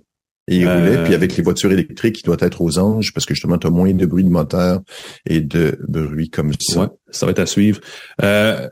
[0.52, 3.26] et il roulait, puis euh, avec les voitures électriques, il doit être aux anges parce
[3.26, 4.82] que justement, tu as moins de bruit de moteur
[5.26, 6.82] et de bruit comme ça.
[6.82, 7.80] Ouais, ça va être à suivre.
[8.22, 8.68] Euh,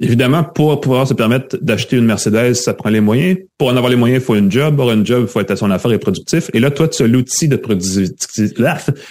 [0.00, 3.38] évidemment, pour pouvoir se permettre d'acheter une Mercedes, ça prend les moyens.
[3.58, 4.76] Pour en avoir les moyens, il faut une job.
[4.76, 6.50] Pour une job, il faut être à son affaire et productif.
[6.54, 8.54] Et là, toi, tu as l'outil de productivité,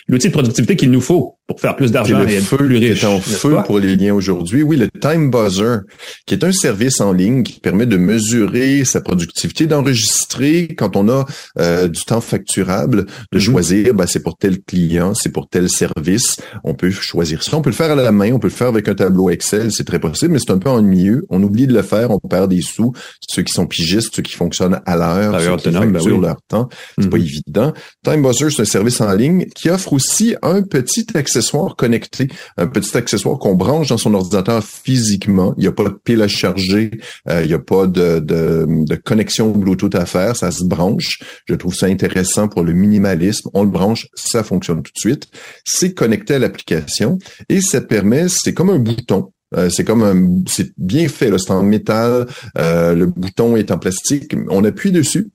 [0.08, 3.06] l'outil de productivité qu'il nous faut pour faire plus d'argent et, être plus riche.
[3.06, 4.64] en feu pour les liens aujourd'hui.
[4.64, 5.80] Oui, le Time Buzzer,
[6.26, 11.08] qui est un service en ligne qui permet de mesurer sa productivité, d'enregistrer quand on
[11.08, 11.26] a
[11.60, 13.40] euh, du temps facturable, de mhm.
[13.40, 16.36] choisir, ben, c'est pour tel client, c'est pour tel service.
[16.66, 17.56] On peut choisir ça.
[17.56, 19.72] On peut le faire à la main, on peut le faire avec un tableau Excel,
[19.72, 21.26] c'est très possible, mais c'est un peu ennuyeux.
[21.30, 22.94] On oublie de le faire, on perd des sous.
[23.28, 26.70] Ceux qui sont pigistes, ceux qui fonctionnent à l'heure, ceux qui ben facturent leur temps,
[27.00, 27.24] c'est pas mhm.
[27.24, 27.74] évident.
[28.04, 32.68] Time Buzzer, c'est un service en ligne qui offre aussi un petit accessoire connecté, un
[32.68, 35.54] petit accessoire qu'on branche dans son ordinateur physiquement.
[35.58, 36.92] Il n'y a pas de pile à charger,
[37.30, 41.20] euh, il n'y a pas de, de, de, connexion Bluetooth à faire, ça se branche.
[41.46, 43.50] Je trouve ça intéressant pour le minimalisme.
[43.54, 45.28] On le branche, ça fonctionne tout de suite.
[45.66, 47.18] C'est connecté à l'application
[47.50, 51.64] et ça permet, c'est comme un bouton euh, c'est comme c'est bien fait, c'est en
[51.64, 52.28] métal,
[52.58, 55.30] euh, le bouton est en plastique, on appuie dessus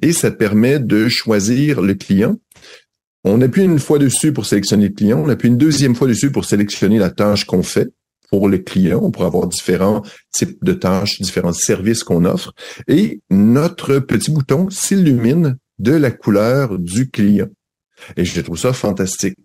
[0.00, 2.36] et ça permet de choisir le client
[3.24, 6.30] on appuie une fois dessus pour sélectionner le client, on appuie une deuxième fois dessus
[6.30, 7.90] pour sélectionner la tâche qu'on fait
[8.30, 9.00] pour le client.
[9.02, 10.02] On pourrait avoir différents
[10.32, 12.52] types de tâches, différents services qu'on offre.
[12.86, 17.48] Et notre petit bouton s'illumine de la couleur du client.
[18.16, 19.36] Et je trouve ça fantastique.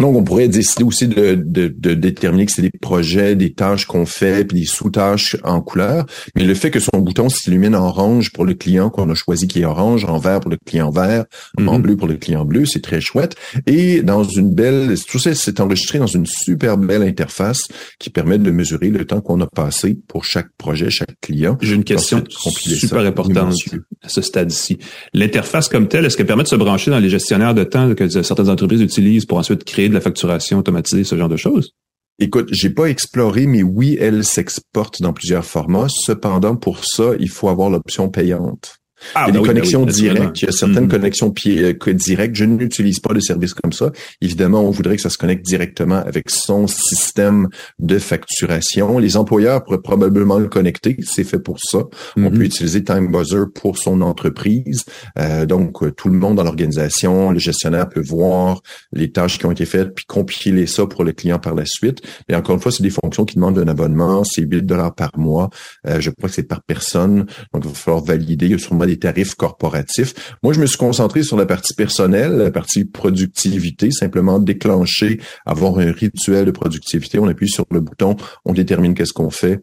[0.00, 3.86] Donc, on pourrait décider aussi de, de, de déterminer que c'est des projets, des tâches
[3.86, 6.06] qu'on fait, puis des sous-tâches en couleur.
[6.34, 9.46] Mais le fait que son bouton s'illumine en orange pour le client qu'on a choisi
[9.46, 11.26] qui est orange, en vert pour le client vert,
[11.58, 11.82] en mhm.
[11.82, 13.36] bleu pour le client bleu, c'est très chouette.
[13.66, 17.62] Et dans une belle, tout ça, c'est enregistré dans une super belle interface
[18.00, 21.56] qui permet de mesurer le temps qu'on a passé pour chaque projet, chaque client.
[21.60, 23.54] J'ai une question super importante
[24.02, 24.78] à ce stade-ci.
[25.12, 28.08] L'interface comme telle, est-ce qu'elle permet de se brancher dans les gestionnaires de temps que
[28.08, 31.72] certaines entreprises utilisent pour ensuite créer de la facturation automatisée, ce genre de choses?
[32.20, 35.88] Écoute, j'ai pas exploré, mais oui, elle s'exporte dans plusieurs formats.
[35.88, 38.76] Cependant, pour ça, il faut avoir l'option payante.
[39.14, 40.42] Ah, il y a des ben connexions ben directes.
[40.42, 40.90] Il y a certaines mm-hmm.
[40.90, 42.34] connexions euh, directes.
[42.34, 43.92] Je n'utilise pas de service comme ça.
[44.20, 47.48] Évidemment, on voudrait que ça se connecte directement avec son système
[47.78, 48.98] de facturation.
[48.98, 50.96] Les employeurs pourraient probablement le connecter.
[51.02, 51.78] C'est fait pour ça.
[52.16, 52.36] On mm-hmm.
[52.36, 54.84] peut utiliser Time Buzzer pour son entreprise.
[55.18, 59.46] Euh, donc, euh, tout le monde dans l'organisation, le gestionnaire peut voir les tâches qui
[59.46, 62.02] ont été faites puis compiler ça pour le client par la suite.
[62.28, 64.24] Mais encore une fois, c'est des fonctions qui demandent un abonnement.
[64.24, 65.50] C'est 8 dollars par mois.
[65.84, 67.26] je crois que c'est par personne.
[67.52, 68.46] Donc, il va falloir valider.
[68.46, 70.36] Il y a sûrement des tarifs corporatifs.
[70.42, 75.78] Moi, je me suis concentré sur la partie personnelle, la partie productivité, simplement déclencher, avoir
[75.78, 77.18] un rituel de productivité.
[77.18, 79.60] On appuie sur le bouton, on détermine qu'est-ce qu'on fait,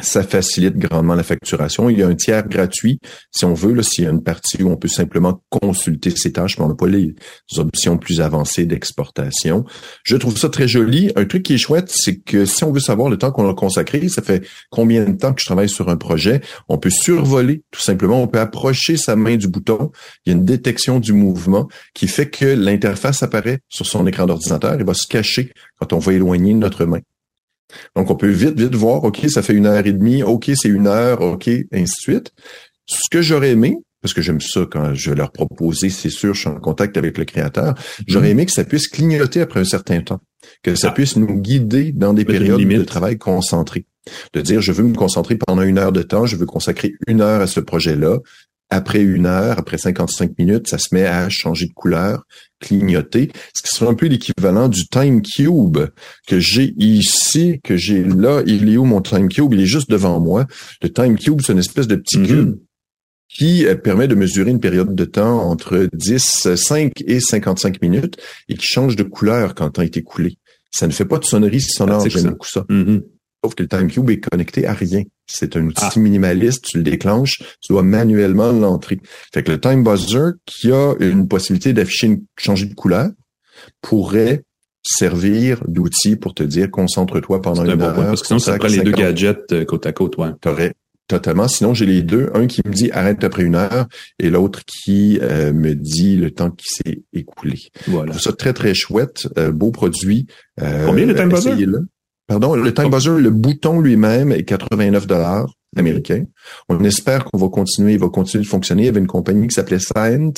[0.00, 1.90] ça facilite grandement la facturation.
[1.90, 3.00] Il y a un tiers gratuit,
[3.34, 6.58] si on veut, s'il y a une partie où on peut simplement consulter ses tâches,
[6.58, 7.14] mais on n'a pas les
[7.56, 9.64] options plus avancées d'exportation.
[10.04, 11.10] Je trouve ça très joli.
[11.16, 13.54] Un truc qui est chouette, c'est que si on veut savoir le temps qu'on a
[13.54, 17.62] consacré, ça fait combien de temps que je travaille sur un projet, on peut survoler
[17.70, 19.90] tout simplement, on peut approcher sa main du bouton.
[20.24, 24.26] Il y a une détection du mouvement qui fait que l'interface apparaît sur son écran
[24.26, 27.00] d'ordinateur et va se cacher quand on va éloigner notre main.
[27.96, 30.68] Donc, on peut vite, vite voir, OK, ça fait une heure et demie, OK, c'est
[30.68, 32.32] une heure, OK, ainsi de suite.
[32.86, 36.40] Ce que j'aurais aimé, parce que j'aime ça quand je leur proposer, c'est sûr, je
[36.40, 37.74] suis en contact avec le créateur,
[38.06, 38.32] j'aurais mhm.
[38.32, 40.20] aimé que ça puisse clignoter après un certain temps,
[40.62, 40.92] que ça ah.
[40.92, 43.86] puisse nous guider dans des périodes de travail concentrées.
[44.32, 47.20] De dire, je veux me concentrer pendant une heure de temps, je veux consacrer une
[47.20, 48.18] heure à ce projet-là,
[48.70, 52.24] après une heure, après 55 minutes, ça se met à changer de couleur,
[52.60, 55.78] clignoter, ce qui serait un peu l'équivalent du time cube
[56.26, 58.42] que j'ai ici, que j'ai là.
[58.46, 59.54] Il est où mon time cube?
[59.54, 60.46] Il est juste devant moi.
[60.82, 62.26] Le time cube, c'est une espèce de petit mm-hmm.
[62.26, 62.58] cube
[63.28, 68.16] qui euh, permet de mesurer une période de temps entre 10, 5 et 55 minutes
[68.48, 70.38] et qui change de couleur quand le temps est écoulé.
[70.70, 72.66] Ça ne fait pas de sonnerie sonore, j'aime beaucoup ça.
[72.68, 73.02] Mm-hmm.
[73.44, 75.02] Sauf que le TimeCube est connecté à rien.
[75.30, 75.98] C'est un outil ah.
[75.98, 78.98] minimaliste, tu le déclenches, tu dois manuellement l'entrer.
[79.32, 83.10] Fait que le Time Buzzer, qui a une possibilité d'afficher, une, changer de couleur,
[83.82, 84.42] pourrait
[84.82, 87.94] servir d'outil pour te dire concentre-toi pendant une heure.
[87.94, 90.30] parce que sinon, ça prend les deux gadgets euh, côte à côte, ouais.
[90.40, 90.72] T'aurais
[91.08, 91.48] totalement.
[91.48, 92.30] Sinon, j'ai les deux.
[92.34, 93.86] Un qui me dit arrête après une heure
[94.18, 97.58] et l'autre qui euh, me dit le temps qui s'est écoulé.
[97.86, 98.12] Voilà.
[98.12, 99.28] Je trouve ça très, très chouette.
[99.38, 100.26] Euh, beau produit.
[100.58, 101.54] Combien le Time Buzzer?
[102.28, 106.24] Pardon, le Time Buzzer, le bouton lui-même est 89 dollars américain.
[106.68, 108.82] On espère qu'on va continuer, il va continuer de fonctionner.
[108.82, 110.32] Il y avait une compagnie qui s'appelait Scient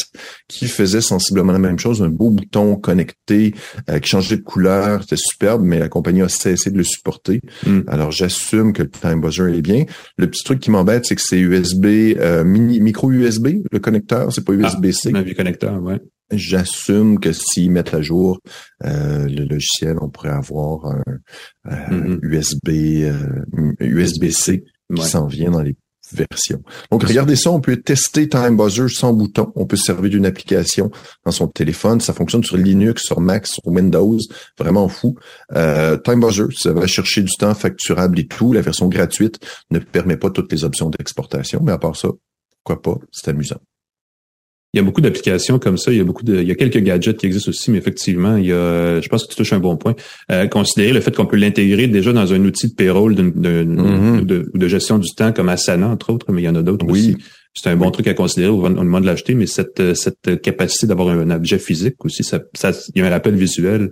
[0.49, 3.55] qui faisait sensiblement la même chose, un beau bouton connecté
[3.89, 7.41] euh, qui changeait de couleur, c'était superbe, mais la compagnie a cessé de le supporter.
[7.67, 7.81] Mm.
[7.89, 9.85] Alors j'assume que le Time Buzzer est bien.
[10.17, 11.87] Le petit truc qui m'embête, c'est que c'est USB,
[12.19, 15.13] euh, mini, micro USB, le connecteur, c'est pas USB-C.
[15.15, 16.01] Ah, connecteur, ouais.
[16.31, 18.41] J'assume que s'ils mettent à jour
[18.85, 20.95] euh, le logiciel, on pourrait avoir
[21.65, 22.69] un USB
[23.81, 24.65] USB-C
[24.95, 25.77] qui s'en vient dans les
[26.13, 26.63] versions.
[26.91, 29.53] Donc, regardez ça, on peut tester Time Buzzer sans bouton.
[29.55, 30.91] On peut se servir d'une application
[31.25, 32.01] dans son téléphone.
[32.01, 34.19] Ça fonctionne sur Linux, sur Mac, sur Windows.
[34.59, 35.17] Vraiment fou.
[35.55, 38.53] Euh, Time Buzzer, ça va chercher du temps facturable et tout.
[38.53, 39.39] La version gratuite
[39.71, 42.09] ne permet pas toutes les options d'exportation, mais à part ça,
[42.63, 43.61] pourquoi pas, c'est amusant.
[44.73, 45.91] Il y a beaucoup d'applications comme ça.
[45.91, 48.37] Il y a beaucoup de, il y a quelques gadgets qui existent aussi, mais effectivement,
[48.37, 49.95] il y a, je pense que tu touches un bon point.
[50.31, 53.65] Euh, considérer le fait qu'on peut l'intégrer déjà dans un outil de payroll de, de,
[53.65, 54.53] mm-hmm.
[54.55, 57.01] de, gestion du temps comme Asana, entre autres, mais il y en a d'autres oui.
[57.01, 57.17] aussi.
[57.53, 61.09] C'est un bon truc à considérer au, moment de l'acheter, mais cette, cette capacité d'avoir
[61.09, 63.91] un objet physique aussi, ça, ça, il y a un rappel visuel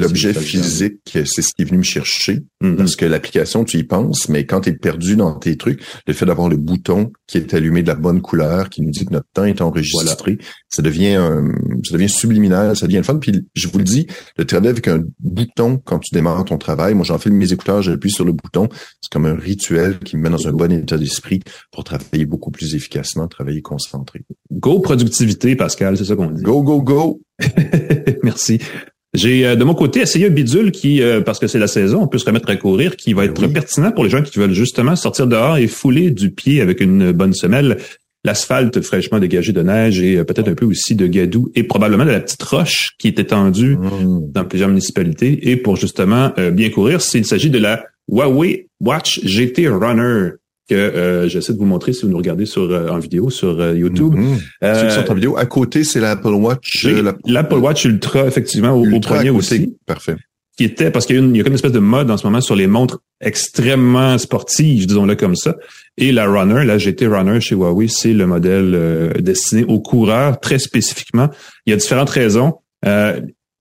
[0.00, 2.40] L'objet physique, c'est ce qui est venu me chercher.
[2.62, 2.76] Mm-hmm.
[2.76, 6.12] Parce que l'application, tu y penses, mais quand tu es perdu dans tes trucs, le
[6.12, 9.12] fait d'avoir le bouton qui est allumé de la bonne couleur, qui nous dit que
[9.12, 10.38] notre temps est enregistré,
[10.68, 11.18] ça devient
[11.84, 13.16] ça devient subliminal, ça devient fun.
[13.18, 16.94] Puis je vous le dis, le travail avec un bouton quand tu démarres ton travail,
[16.94, 18.68] moi j'en fais mes écouteurs, j'appuie sur le bouton,
[19.00, 21.40] c'est comme un rituel qui me met dans un bon état d'esprit
[21.72, 24.22] pour travailler beaucoup plus efficacement, travailler concentré.
[24.52, 26.42] Go productivité, Pascal, c'est ça qu'on dit.
[26.42, 27.20] Go, go, go!
[28.22, 28.60] Merci.
[29.14, 32.02] J'ai euh, de mon côté essayé un bidule qui, euh, parce que c'est la saison,
[32.02, 34.38] on peut se remettre à courir, qui va ben être pertinent pour les gens qui
[34.38, 37.78] veulent justement sortir dehors et fouler du pied avec une bonne semelle
[38.22, 42.04] l'asphalte fraîchement dégagé de neige et euh, peut-être un peu aussi de gadou et probablement
[42.04, 44.30] de la petite roche qui est étendue mmh.
[44.32, 45.50] dans plusieurs municipalités.
[45.50, 50.32] Et pour justement bien courir, s'il s'agit de la Huawei Watch GT Runner
[50.70, 53.60] que euh, j'essaie de vous montrer si vous nous regardez sur euh, en vidéo sur
[53.60, 54.14] euh, YouTube.
[54.14, 54.38] Mm
[54.90, 55.36] sont en vidéo.
[55.36, 56.86] À côté, c'est l'Apple Watch.
[57.26, 59.76] L'Apple Watch Ultra, effectivement, au, au poignet aussi.
[59.86, 60.16] Parfait.
[60.56, 62.16] Qui était parce qu'il y a, une, il y a une espèce de mode en
[62.16, 65.56] ce moment sur les montres extrêmement sportives, disons-le comme ça.
[65.96, 70.58] Et la Runner, la GT Runner chez Huawei, c'est le modèle destiné aux coureurs très
[70.58, 71.30] spécifiquement.
[71.66, 72.54] Il y a différentes raisons.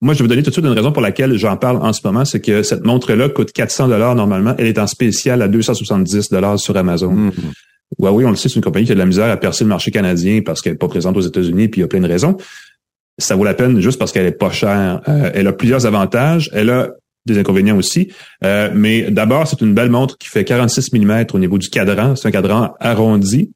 [0.01, 1.91] Moi, je vais vous donner tout de suite une raison pour laquelle j'en parle en
[1.91, 4.55] ce moment, c'est que cette montre-là coûte 400 dollars normalement.
[4.57, 7.11] Elle est en spécial à 270 dollars sur Amazon.
[7.11, 7.31] Mm
[7.97, 9.69] oui, on le sait, c'est une compagnie qui a de la misère à percer le
[9.69, 12.07] marché canadien parce qu'elle n'est pas présente aux États-Unis, puis il y a plein de
[12.07, 12.37] raisons.
[13.17, 15.01] Ça vaut la peine juste parce qu'elle est pas chère.
[15.07, 16.49] Euh, elle a plusieurs avantages.
[16.53, 16.91] Elle a
[17.25, 18.11] des inconvénients aussi.
[18.45, 22.15] Euh, mais d'abord, c'est une belle montre qui fait 46 mm au niveau du cadran.
[22.15, 23.51] C'est un cadran arrondi.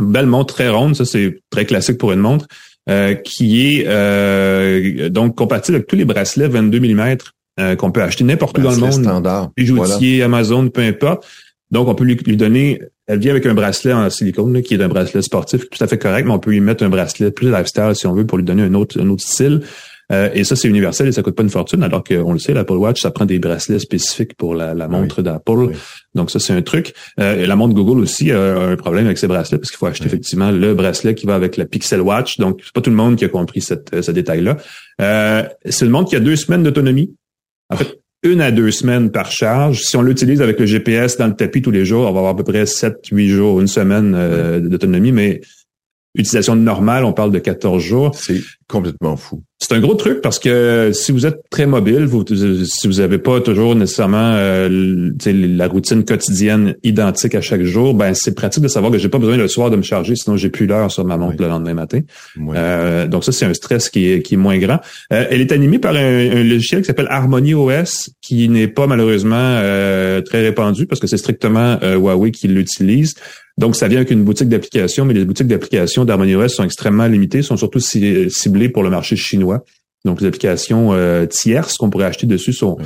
[0.00, 2.46] Une belle montre très ronde, ça c'est très classique pour une montre.
[2.90, 7.16] Euh, qui est euh, donc compatible avec tous les bracelets 22 mm
[7.60, 8.92] euh, qu'on peut acheter n'importe où dans le monde.
[8.92, 9.50] Standard.
[9.56, 11.24] Bijoutier, Amazon, peu importe.
[11.70, 14.82] Donc, on peut lui, lui, donner, elle vient avec un bracelet en silicone, qui est
[14.82, 17.52] un bracelet sportif, tout à fait correct, mais on peut lui mettre un bracelet plus
[17.52, 19.60] lifestyle si on veut pour lui donner un autre, un autre style.
[20.10, 22.52] Euh, et ça, c'est universel et ça coûte pas une fortune, alors qu'on le sait,
[22.52, 25.70] l'Apple Watch, ça prend des bracelets spécifiques pour la, montre d'Apple.
[26.14, 26.92] Donc ça, c'est un truc.
[27.20, 29.86] Euh, et la montre Google aussi a un problème avec ses bracelets parce qu'il faut
[29.86, 32.38] acheter effectivement le bracelet qui va avec la Pixel Watch.
[32.38, 34.56] Donc, c'est pas tout le monde qui a compris cette, ce détail-là.
[35.00, 37.14] Euh, c'est une montre qui a deux semaines d'autonomie.
[37.70, 39.82] En fait, une à deux semaines par charge.
[39.82, 42.34] Si on l'utilise avec le GPS dans le tapis tous les jours, on va avoir
[42.34, 45.40] à peu près sept, huit jours, une semaine d'autonomie, mais
[46.14, 48.14] utilisation normale, on parle de 14 jours.
[48.72, 49.42] C'est complètement fou.
[49.58, 53.18] C'est un gros truc parce que si vous êtes très mobile, vous, si vous n'avez
[53.18, 58.68] pas toujours nécessairement euh, la routine quotidienne identique à chaque jour, ben c'est pratique de
[58.68, 61.04] savoir que j'ai pas besoin le soir de me charger, sinon j'ai plus l'heure sur
[61.04, 62.00] ma montre le lendemain matin.
[62.38, 64.80] Euh, donc ça, c'est un stress qui est, qui est moins grand.
[65.12, 69.60] Euh, elle est animée par un, logiciel qui s'appelle Harmony OS, qui n'est pas malheureusement
[70.24, 73.16] très répandu parce que c'est strictement Huawei qui l'utilise.
[73.58, 77.42] Donc, ça vient avec une boutique d'application, mais les boutiques d'application d'HarmonyOS sont extrêmement limitées,
[77.42, 79.64] sont surtout ciblées pour le marché chinois.
[80.04, 82.78] Donc, les applications euh, tierces qu'on pourrait acheter dessus sont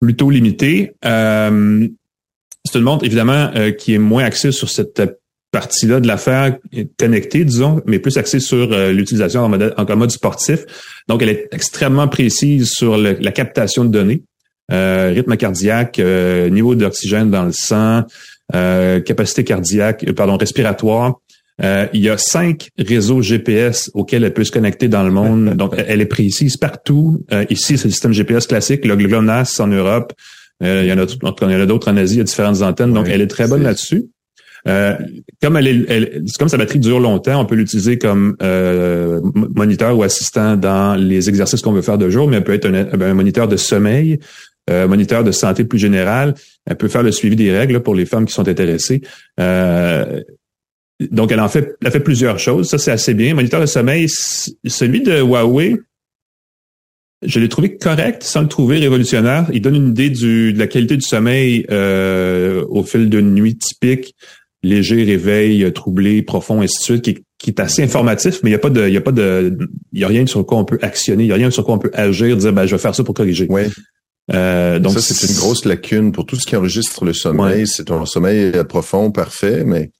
[0.00, 0.92] plutôt limitées.
[1.04, 1.88] Euh,
[2.64, 5.02] c'est une montre, évidemment, euh, qui est moins axée sur cette
[5.50, 6.58] partie-là de l'affaire
[6.98, 10.66] connectée, disons, mais plus axée sur l'utilisation en mode, en mode sportif.
[11.08, 14.24] Donc, elle est extrêmement précise sur la captation de données.
[14.70, 18.04] rythme cardiaque, niveau d'oxygène dans le sang,
[18.52, 21.18] capacité cardiaque, pardon, respiratoire,
[21.62, 25.54] Euh, il y a cinq réseaux GPS auxquels elle peut se connecter dans le monde.
[25.56, 27.24] Donc, elle est précise partout.
[27.32, 30.12] Euh, ici, c'est le système GPS classique, le GLONASS en Europe.
[30.62, 32.92] Euh, il y en a, d'autres en Asie, il y a différentes antennes.
[32.92, 34.06] Donc, elle est très bonne là-dessus.
[34.66, 34.96] Euh,
[35.40, 39.20] comme elle est, elle, comme sa batterie dure longtemps, on peut l'utiliser comme euh,
[39.54, 42.66] moniteur ou assistant dans les exercices qu'on veut faire de jour, mais elle peut être
[42.66, 44.18] un, moniteur de sommeil,
[44.68, 46.34] euh, moniteur de santé plus générale.
[46.66, 49.00] Elle peut faire le suivi des règles pour les femmes qui sont intéressées.
[51.02, 52.68] Euh, donc, elle en fait, elle fait plusieurs choses.
[52.68, 53.34] Ça, c'est assez bien.
[53.34, 55.76] Moniteur de sommeil, celui de Huawei,
[57.22, 59.46] je l'ai trouvé correct sans le trouver révolutionnaire.
[59.52, 63.56] Il donne une idée du, de la qualité du sommeil euh, au fil d'une nuit
[63.56, 64.14] typique,
[64.62, 68.56] léger, réveil, troublé, profond, ainsi de suite, qui, qui est assez informatif, mais il n'y
[68.56, 69.56] a pas de, il y a pas de,
[69.92, 71.74] il y a rien sur quoi on peut actionner, il y a rien sur quoi
[71.74, 73.46] on peut agir, dire ben je vais faire ça pour corriger.
[73.48, 73.68] Ouais.
[74.34, 77.66] Euh, donc ça c'est une grosse lacune pour tout ce qui enregistre le sommeil.
[77.66, 79.90] C'est un sommeil profond, parfait, mais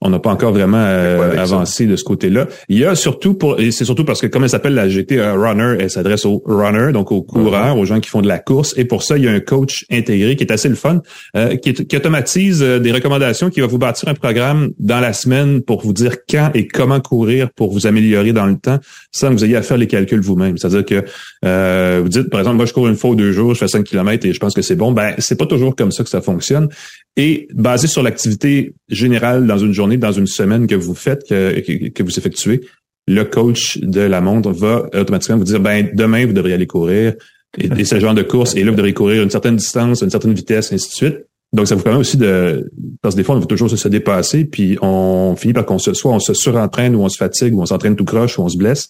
[0.00, 2.46] on n'a pas encore vraiment euh, avancé de ce côté-là.
[2.68, 5.20] Il y a surtout pour et c'est surtout parce que comme elle s'appelle la GT
[5.20, 8.74] Runner, elle s'adresse aux runners, donc aux coureurs, aux gens qui font de la course.
[8.78, 11.02] Et pour ça, il y a un coach intégré qui est assez le fun,
[11.36, 15.12] euh, qui, qui, automatise euh, des recommandations, qui va vous bâtir un programme dans la
[15.12, 18.78] semaine pour vous dire quand et comment courir pour vous améliorer dans le temps,
[19.12, 20.56] sans que vous ayez à faire les calculs vous-même.
[20.56, 23.58] C'est-à-dire que vous dites, par exemple, moi je cours une fois ou deux jours, je
[23.58, 24.92] fais 5 km et je pense que c'est bon.
[24.92, 26.68] Ben c'est pas toujours comme ça que ça fonctionne.
[27.16, 31.88] Et basé sur l'activité générale dans une journée, dans une semaine que vous faites, que,
[31.88, 32.60] que, vous effectuez,
[33.06, 37.14] le coach de la montre va automatiquement vous dire, ben demain, vous devriez aller courir.
[37.58, 40.10] Et, et ce genre de course, et là, vous devriez courir une certaine distance, une
[40.10, 41.26] certaine vitesse, ainsi de suite.
[41.52, 42.70] Donc, ça vous permet aussi de,
[43.02, 45.94] parce que des fois, on veut toujours se dépasser, puis on finit par qu'on se,
[45.94, 48.48] soit on se surentraîne, ou on se fatigue, ou on s'entraîne tout croche, ou on
[48.48, 48.88] se blesse.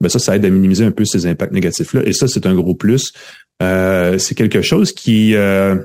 [0.00, 2.02] Ben ça, ça aide à minimiser un peu ces impacts négatifs-là.
[2.04, 3.12] Et ça, c'est un gros plus.
[3.62, 5.76] Euh, c'est quelque chose qui, euh,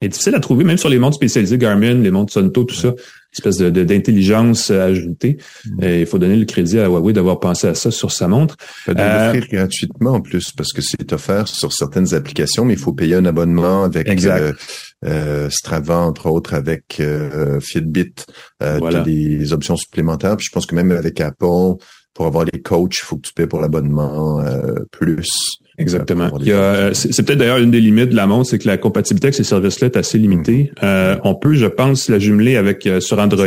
[0.00, 2.94] est difficile à trouver, même sur les montres spécialisées Garmin, les montres Sunto, tout ça,
[3.32, 5.38] espèce de d'intelligence ajoutée.
[5.64, 5.84] Mm.
[5.84, 8.56] il faut donner le crédit à Huawei d'avoir pensé à ça sur sa montre.
[8.86, 12.78] De euh, l'offrir gratuitement en plus, parce que c'est offert sur certaines applications, mais il
[12.78, 14.52] faut payer un abonnement avec euh,
[15.04, 18.14] euh, Strava, entre autres, avec euh, Fitbit.
[18.62, 20.36] Euh, des options supplémentaires.
[20.36, 21.76] Puis je pense que même avec Apple,
[22.12, 24.42] pour avoir les coachs, il faut que tu payes pour l'abonnement
[24.90, 25.60] plus.
[25.80, 26.30] Exactement.
[26.46, 29.34] Euh, c'est peut-être d'ailleurs une des limites de la montre, c'est que la compatibilité avec
[29.34, 30.72] ces services-là est assez limitée.
[30.76, 30.84] Mm-hmm.
[30.84, 33.46] Euh, on peut, je pense, la jumeler avec euh, sur Android.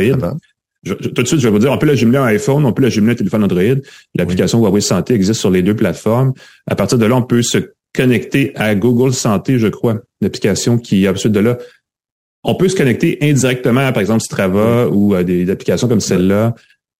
[0.84, 2.82] tout de suite, je vais vous dire, on peut la jumeler en iPhone, on peut
[2.82, 3.76] la jumeler en téléphone Android.
[4.16, 6.32] L'application Huawei Santé existe sur les deux plateformes.
[6.66, 7.58] À partir de là, on peut se
[7.94, 11.58] connecter à Google Santé, je crois, l'application qui, ensuite de là,
[12.42, 16.54] on peut se connecter indirectement à, par exemple, Strava ou à des applications comme celle-là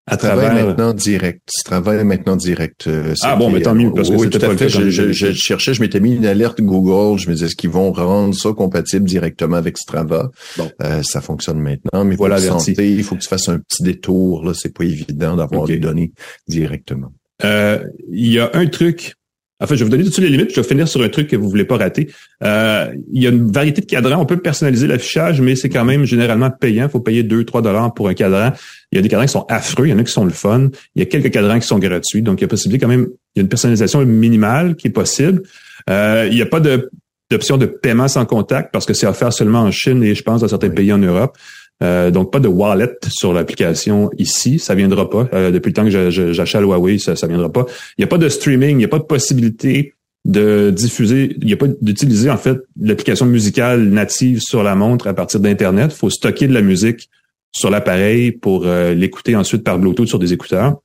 [0.07, 1.49] à travers maintenant direct.
[1.63, 2.87] travaille maintenant direct.
[2.87, 4.69] Euh, ah bon, mais tant mieux parce que oui, tout à fait.
[4.69, 7.17] Je, je, je, cherchais, je m'étais mis une alerte Google.
[7.19, 10.29] Je me disais, est-ce qu'ils vont rendre ça compatible directement avec Strava?
[10.57, 10.69] Bon.
[10.83, 14.45] euh, Ça fonctionne maintenant, mais voilà, santé, il faut que tu fasses un petit détour.
[14.45, 16.11] Là, c'est pas évident d'avoir des données
[16.47, 17.11] directement.
[17.43, 19.15] Euh, il y a un truc
[19.61, 20.51] en fait, je vais vous donner toutes les limites.
[20.51, 22.11] Je vais finir sur un truc que vous voulez pas rater.
[22.43, 24.19] Euh, il y a une variété de cadrans.
[24.19, 26.85] On peut personnaliser l'affichage, mais c'est quand même généralement payant.
[26.85, 28.51] Il faut payer 2-3 dollars pour un cadran.
[28.91, 29.87] Il y a des cadrans qui sont affreux.
[29.87, 30.69] Il y en a qui sont le fun.
[30.95, 32.21] Il y a quelques cadrans qui sont gratuits.
[32.21, 33.07] Donc, il y a possibilité quand même.
[33.35, 35.41] Il y a une personnalisation minimale qui est possible.
[35.89, 36.89] Euh, il n'y a pas de
[37.31, 40.41] d'option de paiement sans contact parce que c'est offert seulement en Chine et je pense
[40.41, 41.35] dans certains pays en Europe.
[41.83, 45.27] Euh, donc, pas de wallet sur l'application ici, ça viendra pas.
[45.33, 47.65] Euh, depuis le temps que j'achète Huawei, ça, ça viendra pas.
[47.97, 51.53] Il n'y a pas de streaming, il n'y a pas de possibilité de diffuser, il
[51.53, 55.91] a pas d'utiliser en fait l'application musicale native sur la montre à partir d'Internet.
[55.93, 57.09] Il faut stocker de la musique
[57.51, 60.77] sur l'appareil pour euh, l'écouter ensuite par Bluetooth sur des écouteurs.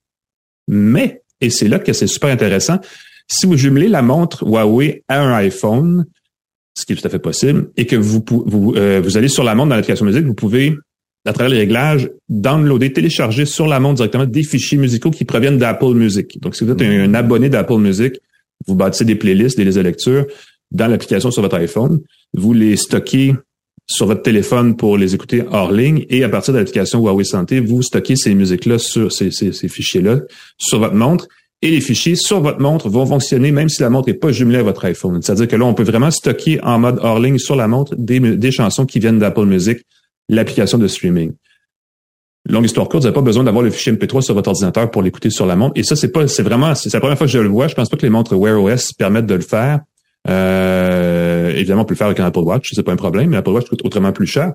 [0.69, 2.79] Mais, et c'est là que c'est super intéressant,
[3.27, 6.05] si vous jumelez la montre Huawei à un iPhone,
[6.75, 9.45] ce qui est tout à fait possible, et que vous, vous, euh, vous allez sur
[9.45, 10.77] la montre dans l'application musique, vous pouvez,
[11.25, 15.59] à travers les réglages, downloader, télécharger sur la montre directement des fichiers musicaux qui proviennent
[15.59, 16.41] d'Apple Music.
[16.41, 18.15] Donc, si vous êtes un, abonné d'Apple Music,
[18.67, 20.27] vous bâtissez des playlists, des listes de lecture
[20.71, 22.01] dans l'application sur votre iPhone,
[22.35, 23.35] vous les stockez
[23.87, 27.59] sur votre téléphone pour les écouter hors ligne et à partir de l'application Huawei Santé,
[27.59, 30.21] vous stockez ces musiques-là sur ces, ces, ces fichiers-là
[30.59, 31.27] sur votre montre
[31.63, 34.59] et les fichiers sur votre montre vont fonctionner même si la montre n'est pas jumelée
[34.59, 35.21] à votre iPhone.
[35.23, 38.19] C'est-à-dire que là, on peut vraiment stocker en mode hors ligne sur la montre des,
[38.19, 39.79] des chansons qui viennent d'Apple Music,
[40.29, 41.33] l'application de streaming.
[42.49, 45.03] Longue histoire courte, vous n'avez pas besoin d'avoir le fichier MP3 sur votre ordinateur pour
[45.03, 45.73] l'écouter sur la montre.
[45.77, 47.69] Et ça, c'est pas, c'est vraiment, c'est la première fois que je le vois.
[47.69, 49.81] Je pense pas que les montres Wear OS permettent de le faire.
[50.29, 53.37] Euh, évidemment, on peut le faire avec un Apple Watch, c'est pas un problème, mais
[53.37, 54.55] l'Apple Watch coûte autrement plus cher.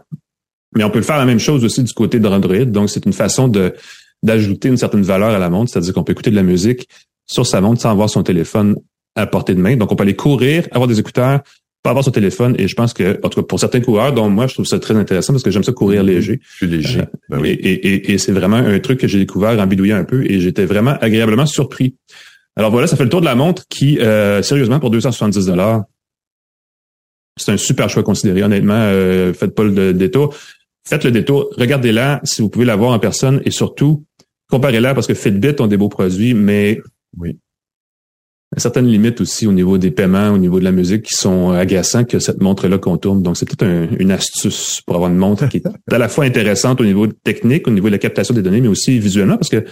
[0.75, 2.65] Mais on peut le faire la même chose aussi du côté de Android.
[2.65, 3.75] Donc, c'est une façon de
[4.23, 6.87] d'ajouter une certaine valeur à la montre, c'est-à-dire qu'on peut écouter de la musique
[7.25, 8.75] sur sa montre sans avoir son téléphone
[9.15, 9.75] à portée de main.
[9.75, 11.41] Donc, on peut aller courir, avoir des écouteurs,
[11.83, 12.55] pas avoir son téléphone.
[12.57, 14.79] Et je pense que, en tout cas, pour certains coureurs, dont moi, je trouve ça
[14.79, 16.07] très intéressant parce que j'aime ça courir mm-hmm.
[16.07, 16.39] léger.
[16.57, 16.99] Plus léger.
[17.01, 17.49] Euh, ben oui.
[17.49, 20.39] et, et, et c'est vraiment un truc que j'ai découvert en bidouillant un peu et
[20.39, 21.95] j'étais vraiment agréablement surpris.
[22.57, 25.83] Alors voilà, ça fait le tour de la montre qui, euh, sérieusement, pour 270 dollars,
[27.37, 28.43] c'est un super choix considéré.
[28.43, 30.33] Honnêtement, euh, faites pas le détour.
[30.87, 34.05] Faites le détour, regardez-la si vous pouvez la voir en personne et surtout,
[34.49, 36.79] comparez-la parce que Fitbit ont des beaux produits, mais
[37.17, 37.39] oui.
[38.55, 42.05] certaines limites aussi au niveau des paiements, au niveau de la musique qui sont agaçants
[42.05, 43.23] que cette montre-là contourne.
[43.23, 46.79] Donc, c'est peut-être une astuce pour avoir une montre qui est à la fois intéressante
[46.81, 49.65] au niveau technique, au niveau de la captation des données, mais aussi visuellement parce que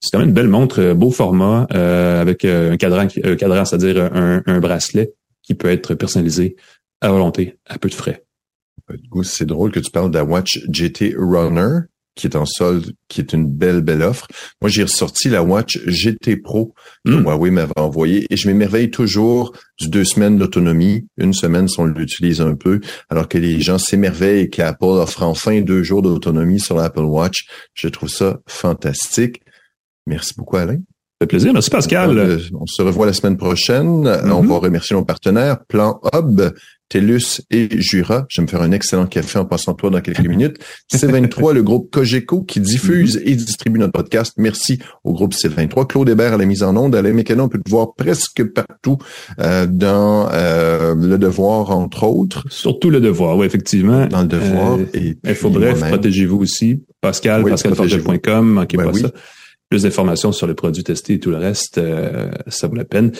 [0.00, 3.36] c'est quand même une belle montre, euh, beau format, euh, avec euh, un cadran, un
[3.36, 5.12] cadran, c'est-à-dire un, bracelet
[5.42, 6.56] qui peut être personnalisé
[7.00, 8.24] à volonté, à peu de frais.
[9.22, 11.80] C'est drôle que tu parles de la Watch GT Runner,
[12.18, 14.26] qui est en solde, qui est une belle, belle offre.
[14.60, 16.74] Moi, j'ai ressorti la Watch GT Pro
[17.06, 17.24] que hmm.
[17.24, 21.84] Huawei m'avait envoyé et je m'émerveille toujours du deux semaines d'autonomie, une semaine si on
[21.84, 26.76] l'utilise un peu, alors que les gens s'émerveillent qu'Apple offre enfin deux jours d'autonomie sur
[26.76, 27.46] l'Apple Watch.
[27.74, 29.40] Je trouve ça fantastique.
[30.06, 30.80] Merci beaucoup, Alain.
[31.20, 31.52] Ça fait plaisir.
[31.52, 32.16] Merci, Pascal.
[32.16, 34.04] Euh, on se revoit la semaine prochaine.
[34.04, 34.30] Mm-hmm.
[34.30, 36.40] On va remercier nos partenaires, Plan Hub,
[36.88, 38.24] TELUS et Jura.
[38.28, 40.58] Je vais me faire un excellent café en passant toi dans quelques minutes.
[40.94, 43.32] C23, le groupe Cogeco qui diffuse mm-hmm.
[43.32, 44.34] et distribue notre podcast.
[44.36, 45.88] Merci au groupe C23.
[45.88, 46.94] Claude Hébert à la mise en onde.
[46.94, 48.98] Alain Mécano, on peut te voir presque partout
[49.40, 52.44] euh, dans euh, Le Devoir, entre autres.
[52.48, 54.06] Surtout Le Devoir, oui, effectivement.
[54.06, 54.78] Dans Le Devoir.
[54.94, 56.84] et Info Bref, protégez-vous aussi.
[57.00, 59.10] Pascal, oui, manquez ben pas ça
[59.68, 63.12] plus d'informations sur le produit testé et tout le reste, euh, ça vaut la peine.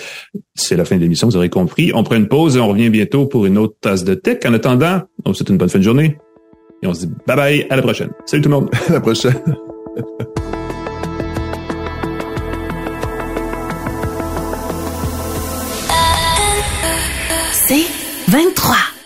[0.54, 1.92] C'est la fin de l'émission, vous aurez compris.
[1.94, 4.38] On prend une pause et on revient bientôt pour une autre tasse de tech.
[4.46, 6.18] En attendant, on vous souhaite une bonne fin de journée
[6.82, 8.10] et on se dit bye bye, à la prochaine.
[8.26, 8.70] Salut tout le monde.
[8.88, 9.34] À la prochaine.
[17.52, 17.84] C'est
[18.28, 18.97] 23.